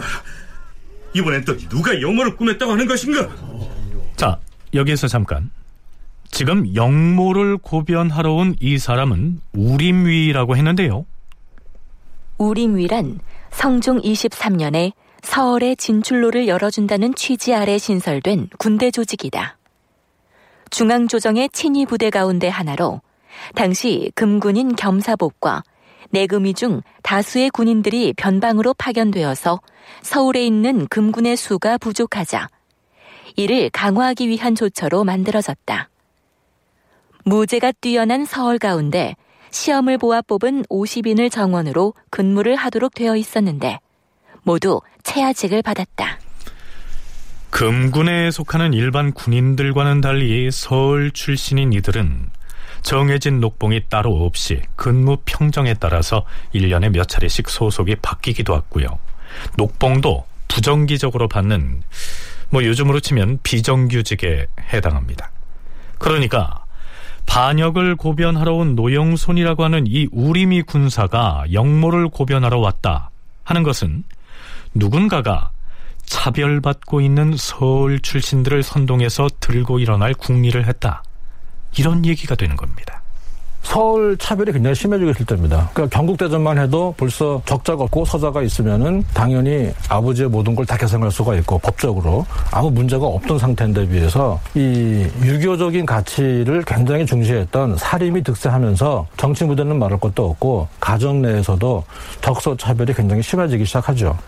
[1.14, 3.28] 이번엔 또 누가 영모를 꾸몄다고 하는 것인가?
[4.16, 4.38] 자,
[4.74, 5.50] 여기에서 잠깐.
[6.30, 11.05] 지금 영모를 고변하러 온 이 사람은 우림위라고 했는데요.
[12.38, 13.18] 우림위란
[13.50, 14.92] 성종 23년에
[15.22, 19.59] 서울의 진출로를 열어준다는 취지 아래 신설된 군대 조직이다.
[20.72, 23.02] 중앙조정의 친위 부대 가운데 하나로
[23.54, 25.62] 당시 금군인 겸사복과
[26.10, 29.60] 내금위 중 다수의 군인들이 변방으로 파견되어서
[30.00, 32.48] 서울에 있는 금군의 수가 부족하자
[33.36, 35.88] 이를 강화하기 위한 조처로 만들어졌다.
[37.24, 39.14] 무죄가 뛰어난 서울 가운데
[39.50, 43.78] 시험을 보아 뽑은 50인을 정원으로 근무를 하도록 되어 있었는데
[44.42, 46.18] 모두 채아직을 받았다.
[47.53, 52.30] 금군에 속하는 일반 군인들과는 달리 서울 출신인 이들은
[52.80, 56.24] 정해진 녹봉이 따로 없이 근무 평정에 따라서
[56.55, 58.86] 1년에 몇 차례씩 소속이 바뀌기도 했고요.
[59.59, 61.82] 녹봉도 부정기적으로 받는
[62.48, 65.30] 뭐 요즘으로 치면 비정규직에 해당합니다.
[65.98, 66.64] 그러니까
[67.26, 73.11] 반역을 고변하러 온 노영손이라고 하는 이 우리미 군사가 영모를 고변하러 왔다
[73.44, 74.05] 하는 것은
[74.74, 75.50] 누군가가
[76.07, 81.03] 차별받고 있는 서울 출신들을 선동해서 들고 일어날 국리를 했다.
[81.78, 83.00] 이런 얘기가 되는 겁니다.
[83.62, 85.70] 서울 차별이 굉장히 심해지고 있을 때입니다.
[85.72, 91.36] 그러니까 경국대전만 해도 벌써 적자가 없고 서자가 있으면은 당연히 아버지의 모든 걸 다 계산할 수가
[91.36, 99.44] 있고 법적으로 아무 문제가 없던 상태인데 비해서 이 유교적인 가치를 굉장히 중시했던 사림이 득세하면서 정치
[99.44, 101.84] 무대는 말할 것도 없고 가정 내에서도
[102.20, 104.18] 적서 차별이 굉장히 심해지기 시작하죠.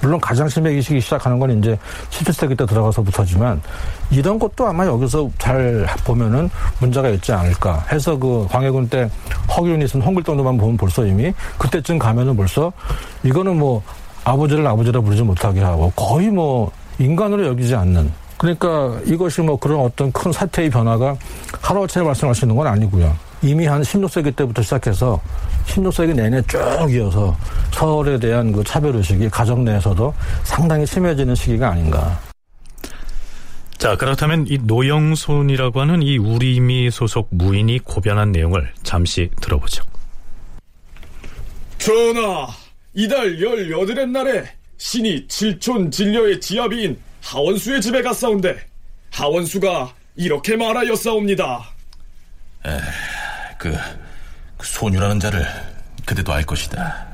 [0.00, 1.78] 물론 가장 심해지기 시작하는 건 이제
[2.10, 3.60] 17세기 때 들어가서부터지만
[4.10, 9.10] 이런 것도 아마 여기서 잘 보면은 문제가 있지 않을까 해서 그 광해군 때
[9.56, 12.72] 허균이 쓴 홍길동도만 보면 벌써 이미 그때쯤 가면은 벌써
[13.22, 13.82] 이거는 뭐
[14.24, 20.12] 아버지를 아버지라 부르지 못하게 하고 거의 뭐 인간으로 여기지 않는 그러니까 이것이 뭐 그런 어떤
[20.12, 21.16] 큰 사태의 변화가
[21.60, 23.27] 하루아침에 발생할 수 있는 건 아니고요.
[23.42, 25.20] 이미 한 16세기 때부터 시작해서
[25.66, 26.58] 16세기 내내 쭉
[26.90, 27.36] 이어서
[27.72, 30.12] 서울에 대한 그 차별의식이 가정 내에서도
[30.42, 32.18] 상당히 심해지는 시기가 아닌가.
[33.76, 39.84] 자, 그렇다면 이 노영손이라고 하는 이 우리미 소속 무인이 고변한 내용을 잠시 들어보죠.
[41.78, 42.48] 전하,
[42.92, 44.44] 이달 열여덟의 날에
[44.78, 48.56] 신이 칠촌 진려의 지아비인 하원수의 집에 갔사온데
[49.12, 51.70] 하원수가 이렇게 말하였사옵니다.
[52.66, 52.70] 에,
[53.58, 53.76] 그,
[54.56, 55.46] 그 소녀라는 자를
[56.06, 57.06] 그대도 알 것이다.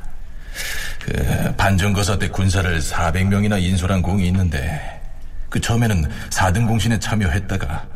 [1.00, 5.02] 그 반정거사 때 군사를 400명이나 인솔한 공이 있는데
[5.48, 7.86] 그 처음에는 4등 공신에 참여했다가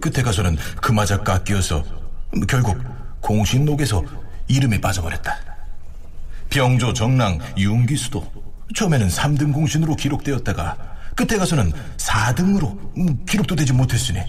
[0.00, 1.84] 끝에 가서는 그마저 깎여서
[2.48, 2.78] 결국
[3.20, 4.04] 공신록에서
[4.48, 5.38] 이름이 빠져버렸다.
[6.48, 8.30] 병조 정랑 윤기수도
[8.74, 10.76] 처음에는 3등 공신으로 기록되었다가
[11.16, 14.20] 끝에 가서는 4등으로 기록도 되지 못했으니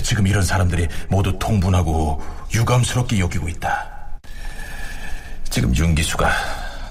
[0.00, 2.22] 지금 이런 사람들이 모두 통분하고
[2.54, 3.88] 유감스럽게 여기고 있다.
[5.50, 6.30] 지금 윤기수가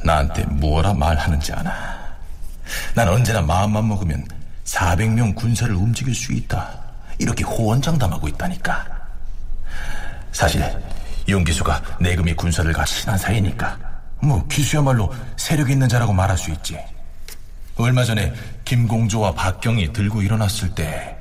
[0.04, 2.00] 나한테 무엇라 말하는지 아나.
[2.94, 4.26] 난 언제나 마음만 먹으면
[4.66, 6.70] 400명 군사를 움직일 수 있다.
[7.18, 8.86] 이렇게 호언장담하고 있다니까.
[10.32, 10.64] 사실
[11.28, 13.78] 윤기수가 내금이 군사를 가 친한 사이니까
[14.22, 16.80] 뭐 기수야말로 세력 있는 자라고 말할 수 있지.
[17.78, 18.34] 얼마 전에
[18.66, 21.18] 김공조와 박경이 들고 일어났을 때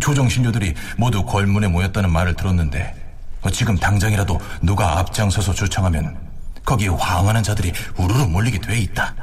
[0.00, 2.94] 조정 신료들이 모두 걸문에 모였다는 말을 들었는데
[3.52, 6.16] 지금 당장이라도 누가 앞장서서 조청하면
[6.64, 9.14] 거기에 황하는 자들이 우르르 몰리게 돼 있다.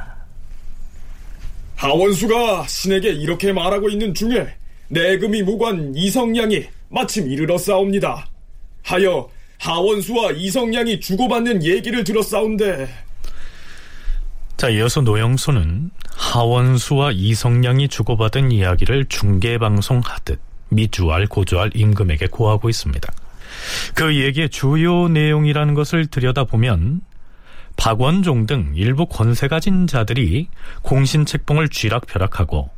[1.76, 4.54] 하원수가 신에게 이렇게 말하고 있는 중에
[4.88, 8.26] 내금이 무관 이성량이 마침 이르렀사옵니다.
[8.82, 12.88] 하여 하원수와 이성량이 주고받는 얘기를 들었사온데
[14.56, 20.38] 자, 이어서 노영수는 하원수와 이성량이 주고받은 이야기를 중계방송하듯
[20.70, 23.12] 미주알 고주알 임금에게 고하고 있습니다.
[23.94, 27.02] 그 얘기의 주요 내용이라는 것을 들여다보면
[27.76, 30.48] 박원종 등 일부 권세 가진 자들이
[30.82, 32.70] 공신 책봉을 쥐락펴락하고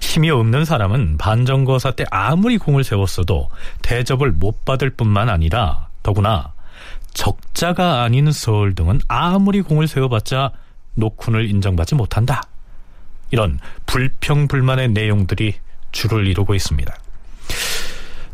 [0.00, 3.48] 힘이 없는 사람은 반정거사 때 아무리 공을 세웠어도
[3.82, 6.52] 대접을 못 받을 뿐만 아니라 더구나
[7.12, 10.52] 적자가 아닌 서울 등은 아무리 공을 세워봤자
[10.98, 12.42] 노쿤을 인정받지 못한다.
[13.30, 15.54] 이런 불평불만의 내용들이
[15.92, 16.94] 줄을 이루고 있습니다.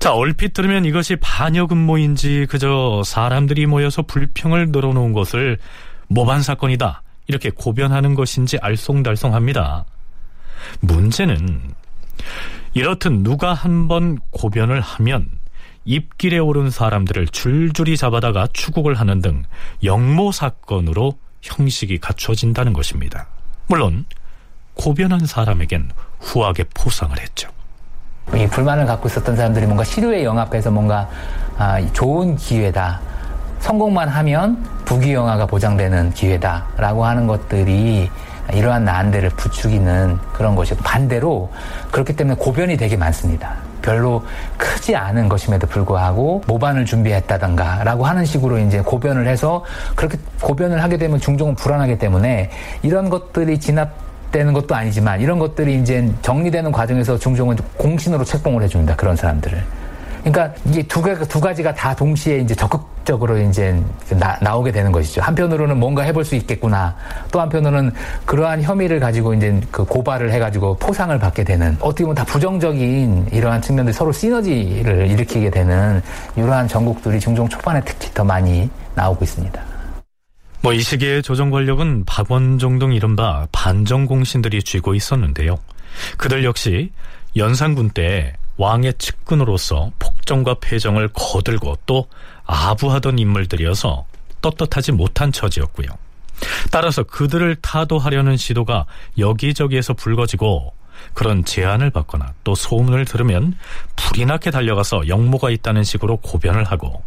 [0.00, 5.58] 자, 얼핏 들으면 이것이 반역음모인지 그저 사람들이 모여서 불평을 늘어놓은 것을
[6.08, 7.02] 모반 사건이다.
[7.26, 9.84] 이렇게 고변하는 것인지 알쏭달쏭합니다.
[10.80, 11.74] 문제는
[12.72, 15.28] 이렇듯 누가 한번 고변을 하면
[15.84, 19.42] 입길에 오른 사람들을 줄줄이 잡아다가 추국을 하는 등
[19.84, 23.28] 영모 사건으로 형식이 갖춰진다는 것입니다.
[23.66, 24.06] 물론
[24.74, 25.90] 고변한 사람에겐
[26.20, 27.50] 후하게 포상을 했죠.
[28.34, 31.08] 이 불만을 갖고 있었던 사람들이 뭔가 시류에 영합해서 뭔가
[31.58, 33.00] 아, 좋은 기회다.
[33.58, 38.10] 성공만 하면 부귀영화가 보장되는 기회다라고 하는 것들이
[38.52, 41.50] 이러한 난대를 부추기는 그런 것이고 반대로
[41.90, 43.54] 그렇기 때문에 고변이 되게 많습니다.
[43.82, 44.24] 별로
[44.56, 49.64] 크지 않은 것임에도 불구하고 모반을 준비했다던가 라고 하는 식으로 이제 고변을 해서
[49.94, 52.50] 그렇게 고변을 하게 되면 중종은 불안하기 때문에
[52.82, 58.96] 이런 것들이 진압 되는 것도 아니지만 이런 것들이 이제 정리되는 과정에서 중종은 공신으로 책봉을 해줍니다.
[58.96, 59.62] 그런 사람들을.
[60.22, 63.80] 그러니까 이게 두, 가, 두 가지가 다 동시에 이제 적극적으로 이제
[64.18, 65.22] 나, 나오게 되는 것이죠.
[65.22, 66.94] 한편으로는 뭔가 해볼 수 있겠구나.
[67.32, 67.90] 또 한편으로는
[68.26, 73.62] 그러한 혐의를 가지고 이제 그 고발을 해가지고 포상을 받게 되는 어떻게 보면 다 부정적인 이러한
[73.62, 76.02] 측면들 서로 시너지를 일으키게 되는
[76.36, 79.69] 이러한 전국들이 중종 초반에 특히 더 많이 나오고 있습니다.
[80.62, 85.58] 뭐 이 시기에 조정 권력은 박원종 등 이른바 반정 공신들이 쥐고 있었는데요.
[86.18, 86.92] 그들 역시
[87.36, 92.08] 연산군 때 왕의 측근으로서 폭정과 패정을 거들고 또
[92.44, 94.06] 아부하던 인물들이어서
[94.42, 95.88] 떳떳하지 못한 처지였고요.
[96.70, 98.86] 따라서 그들을 타도하려는 시도가
[99.18, 100.74] 여기저기에서 불거지고
[101.14, 103.56] 그런 제안을 받거나 또 소문을 들으면
[103.96, 107.02] 불이 나게 달려가서 영모가 있다는 식으로 고변을 하고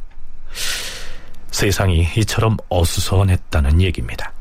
[1.54, 4.34] 세상이 이처럼 어수선했다는 얘기입니다.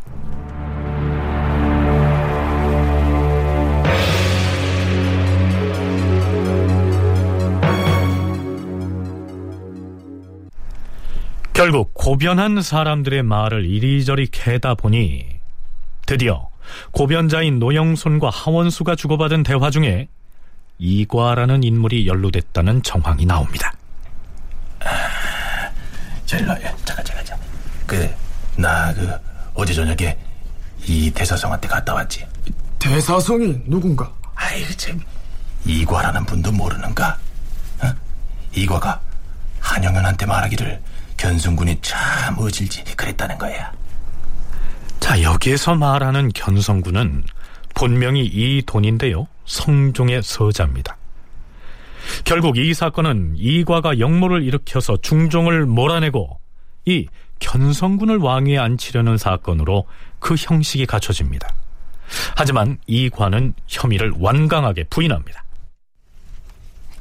[11.52, 15.26] 결국 고변한 사람들의 말을 이리저리 캐다 보니
[16.06, 16.48] 드디어
[16.92, 20.08] 고변자인 노영손과 하원수가 주고받은 대화 중에
[20.78, 23.74] 이과라는 인물이 연루됐다는 정황이 나옵니다.
[26.32, 26.58] 자, 일로 와.
[26.86, 27.48] 잠깐, 잠깐, 잠깐.
[27.86, 28.14] 그,
[28.56, 29.06] 나, 그,
[29.52, 30.16] 어제 저녁에
[30.86, 32.26] 이 대사성한테 갔다 왔지.
[32.78, 34.10] 대사성이 누군가?
[34.34, 34.98] 아이, 참.
[35.66, 37.18] 이과라는 분도 모르는가?
[37.82, 37.92] 어?
[38.54, 38.98] 이과가
[39.60, 40.80] 한영현한테 말하기를
[41.18, 43.70] 견성군이 참 어질지 그랬다는 거야.
[45.00, 47.24] 자, 여기에서 말하는 견성군은
[47.74, 49.26] 본명이 이돈인데요.
[49.44, 50.96] 성종의 서자입니다.
[52.24, 56.38] 결국 이 사건은 이과가 역모를 일으켜서 중종을 몰아내고
[56.84, 57.06] 이
[57.40, 59.86] 견성군을 왕위에 앉히려는 사건으로
[60.18, 61.48] 그 형식이 갖춰집니다.
[62.36, 65.44] 하지만 이과는 혐의를 완강하게 부인합니다.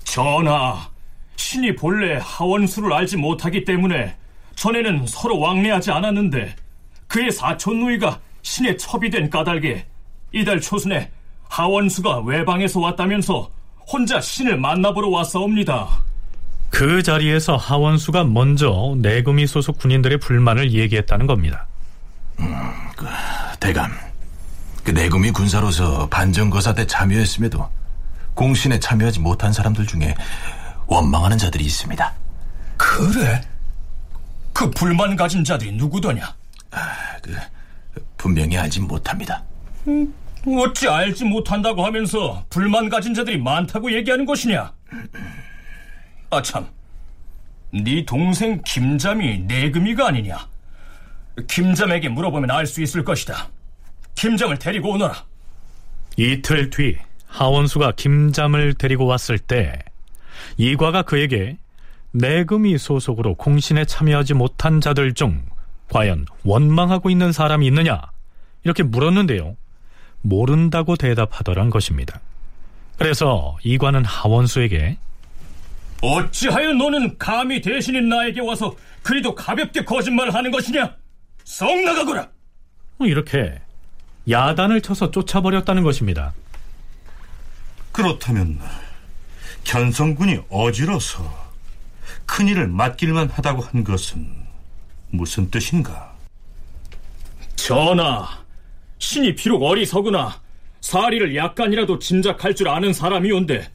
[0.03, 0.89] 전하,
[1.35, 4.15] 신이 본래 하원수를 알지 못하기 때문에
[4.55, 6.55] 전에는 서로 왕래하지 않았는데
[7.07, 9.85] 그의 사촌 누이가 신의 첩이 된 까닭에
[10.31, 11.11] 이달 초순에
[11.49, 13.51] 하원수가 외방에서 왔다면서
[13.87, 15.87] 혼자 신을 만나보러 왔사옵니다.
[16.69, 21.67] 그 자리에서 하원수가 먼저 내금이 소속 군인들의 불만을 얘기했다는 겁니다.
[22.39, 22.47] 음,
[22.95, 23.05] 그,
[23.59, 23.91] 대감,
[24.83, 27.69] 그 내금이 군사로서 반정거사 때 참여했음에도
[28.33, 30.15] 공신에 참여하지 못한 사람들 중에
[30.87, 32.13] 원망하는 자들이 있습니다.
[32.77, 33.41] 그래?
[34.53, 36.33] 그 불만 가진 자들이 누구더냐?
[36.71, 37.35] 아, 그
[38.17, 39.43] 분명히 알지 못합니다.
[39.87, 40.13] 음,
[40.45, 44.73] 어찌 알지 못한다고 하면서 불만 가진 자들이 많다고 얘기하는 것이냐?
[46.31, 46.67] 아 참,
[47.71, 50.47] 네 동생 김잠이 내금이가 아니냐?
[51.47, 53.49] 김잠에게 물어보면 알 수 있을 것이다.
[54.15, 55.25] 김잠을 데리고 오너라.
[56.17, 59.79] 이틀 뒤 하원수가 김잠을 데리고 왔을 때
[60.57, 61.57] 이과가 그에게
[62.11, 65.41] 내금이 소속으로 공신에 참여하지 못한 자들 중
[65.89, 68.01] 과연 원망하고 있는 사람이 있느냐
[68.63, 69.55] 이렇게 물었는데요.
[70.21, 72.19] 모른다고 대답하더란 것입니다.
[72.97, 74.97] 그래서 이과는 하원수에게
[76.01, 80.95] 어찌하여 너는 감히 대신인 나에게 와서 그리도 가볍게 거짓말을 하는 것이냐?
[81.43, 82.29] 성 나가거라!
[82.97, 83.59] 뭐 이렇게
[84.29, 86.33] 야단을 쳐서 쫓아버렸다는 것입니다.
[87.91, 88.59] 그렇다면
[89.63, 91.51] 견성군이 어지러서
[92.25, 94.27] 큰일을 맡길만 하다고 한 것은
[95.09, 96.13] 무슨 뜻인가?
[97.55, 98.40] 전하,
[99.01, 100.39] 신이 비록 어리석으나
[100.79, 103.67] 사리를 약간이라도 짐작할 줄 아는 사람이온데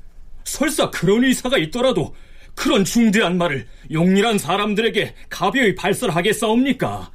[0.45, 2.15] 설사 그런 의사가 있더라도
[2.55, 7.11] 그런 중대한 말을 용일한 사람들에게 가벼이 발설하겠사옵니까?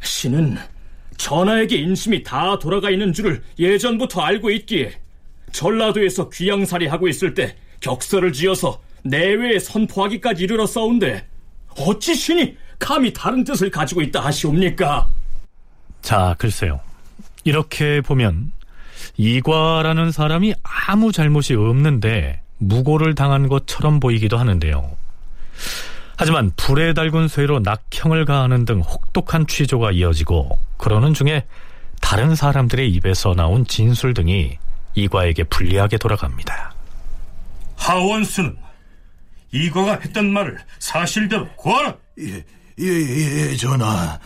[0.00, 0.56] 신은
[1.18, 4.92] 전하에게 인심이 다 돌아가 있는 줄을 예전부터 알고 있기에
[5.52, 11.26] 전라도에서 귀양살이 하고 있을 때 격서를 지어서 내외에 선포하기까지 이르렀사온데
[11.76, 15.10] 어찌 신이 감히 다른 뜻을 가지고 있다 하시옵니까?
[16.00, 16.87] 자, 글쎄요.
[17.48, 18.52] 이렇게 보면
[19.16, 24.96] 이과라는 사람이 아무 잘못이 없는데 무고를 당한 것처럼 보이기도 하는데요.
[26.18, 31.46] 하지만 불에 달군 쇠로 낙형을 가하는 등 혹독한 취조가 이어지고 그러는 중에
[32.02, 34.58] 다른 사람들의 입에서 나온 진술 등이
[34.94, 36.74] 이과에게 불리하게 돌아갑니다.
[37.76, 38.56] 하원수는
[39.52, 41.96] 이과가 했던 말을 사실대로 고하라.
[42.18, 42.44] 예,
[42.80, 44.18] 예, 예, 전하.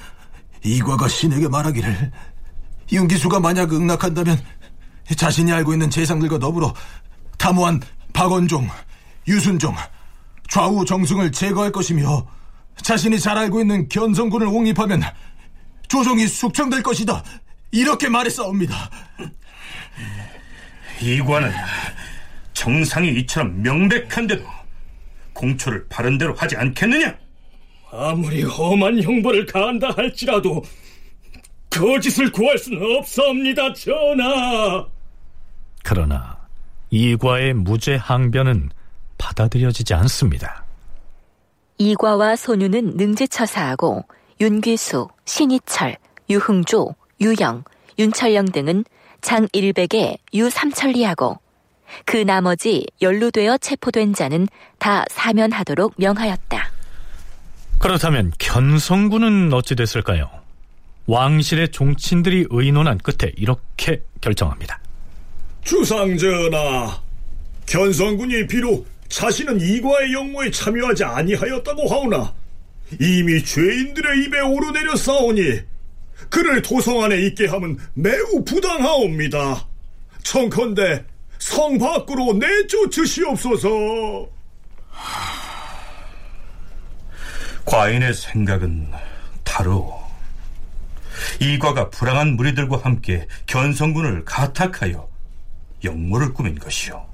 [0.65, 2.11] 이과가 신에게 말하기를
[2.93, 4.39] 윤기수가 만약 응낙한다면
[5.17, 6.75] 자신이 알고 있는 재상들과 더불어
[7.39, 7.81] 탐호한
[8.13, 8.69] 박원종,
[9.27, 9.75] 유순종,
[10.49, 12.27] 좌우 정승을 제거할 것이며
[12.83, 15.03] 자신이 잘 알고 있는 견성군을 옹립하면
[15.89, 17.25] 조정이 숙청될 것이다.
[17.71, 18.91] 이렇게 말했사옵니다.
[21.01, 21.51] 이과는
[22.53, 24.45] 정상이 이처럼 명백한데도
[25.33, 27.17] 공초를 바른대로 하지 않겠느냐?
[27.91, 30.63] 아무리 험한 형벌을 가한다 할지라도
[31.73, 34.87] 거짓을 구할 수는 없사옵니다, 전하.
[35.83, 36.37] 그러나
[36.91, 38.71] 이과의 무죄 항변은
[39.19, 40.65] 받아들여지지 않습니다.
[41.79, 44.05] 이과와 소유는 능지처사하고
[44.41, 45.97] 윤귀수, 신이철,
[46.29, 47.65] 유흥조, 유영,
[47.99, 48.85] 윤철영 등은
[49.21, 51.39] 장일백에 유삼천리하고
[52.05, 54.49] 그 나머지 연루되어 체포된 자는
[54.79, 56.71] 다 사면하도록 명하였다.
[57.79, 60.42] 그렇다면 견성군은 어찌 됐을까요?
[61.07, 64.81] 왕실의 종친들이 의논한 끝에 이렇게 결정합니다.
[65.65, 67.01] 주상전하,
[67.67, 72.33] 견성군이 비록 자신은 이과의 영모에 참여하지 아니하였다고 하오나
[73.01, 75.61] 이미 죄인들의 입에 오르내려 싸우니
[76.31, 79.67] 그를 도성 안에 있게 함은 매우 부당하옵니다.
[80.23, 81.05] 청컨대
[81.39, 84.29] 성 밖으로 내쫓으시옵소서.
[87.65, 88.89] 과인의 생각은
[89.45, 90.02] 다르오.
[91.41, 95.09] 이과가 불쌍한 무리들과 함께 견성군을 가탁하여
[95.85, 97.05] 역모를 꾸민 것이오.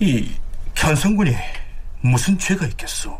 [0.00, 0.30] 이
[0.74, 1.34] 견성군이
[2.00, 3.18] 무슨 죄가 있겠소?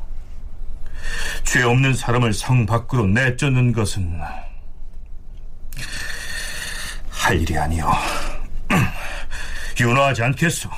[1.45, 4.21] 죄 없는 사람을 성 밖으로 내쫓는 것은
[7.11, 7.91] 할 일이 아니오.
[9.81, 10.71] 윤화하지 않겠소.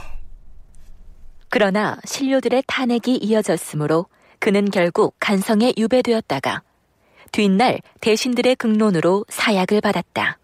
[1.49, 4.07] 그러나 신료들의 탄핵이 이어졌으므로
[4.39, 6.62] 그는 결국 간성에 유배되었다가
[7.33, 10.39] 뒷날 대신들의 극론으로 사약을 받았다.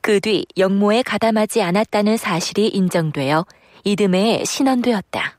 [0.00, 3.44] 그 뒤 영모에 가담하지 않았다는 사실이 인정되어
[3.84, 5.38] 이듬해에 신원되었다.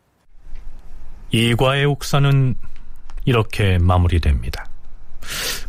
[1.31, 2.55] 이과의 옥사는
[3.25, 4.65] 이렇게 마무리됩니다.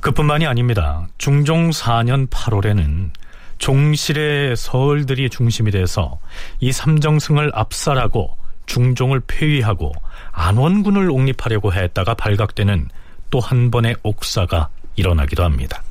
[0.00, 1.08] 그뿐만이 아닙니다.
[1.18, 3.10] 중종 4년 8월에는
[3.58, 6.18] 종실의 서울들이 중심이 돼서
[6.60, 8.36] 이 삼정승을 압살하고
[8.66, 9.92] 중종을 폐위하고
[10.32, 12.88] 안원군을 옹립하려고 했다가 발각되는
[13.30, 14.70] 또 한 번의 옥사가
[15.00, 15.82] 일어나기도 합니다.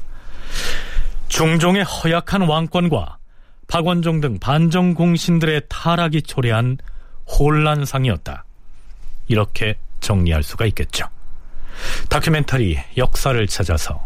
[1.28, 3.18] 중종의 허약한 왕권과
[3.68, 6.78] 박원종 등 반정 공신들의 타락이 초래한
[7.28, 8.46] 혼란상이었다.
[9.28, 11.06] 이렇게 정리할 수가 있겠죠.
[12.10, 14.06] 다큐멘터리 역사를 찾아서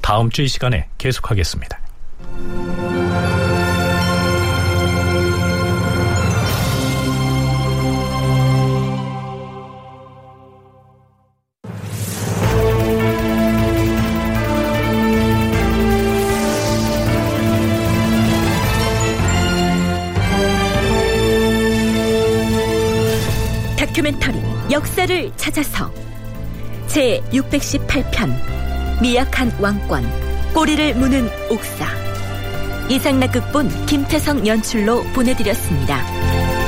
[0.00, 1.78] 다음 주 이 시간에 계속하겠습니다.
[24.00, 24.40] 다큐멘터리
[24.70, 25.92] 역사를 찾아서
[26.86, 30.04] 제 618편 미약한 왕권
[30.54, 31.86] 꼬리를 무는 옥사
[32.88, 36.59] 이상락 극본 김태성 연출로 보내드렸습니다.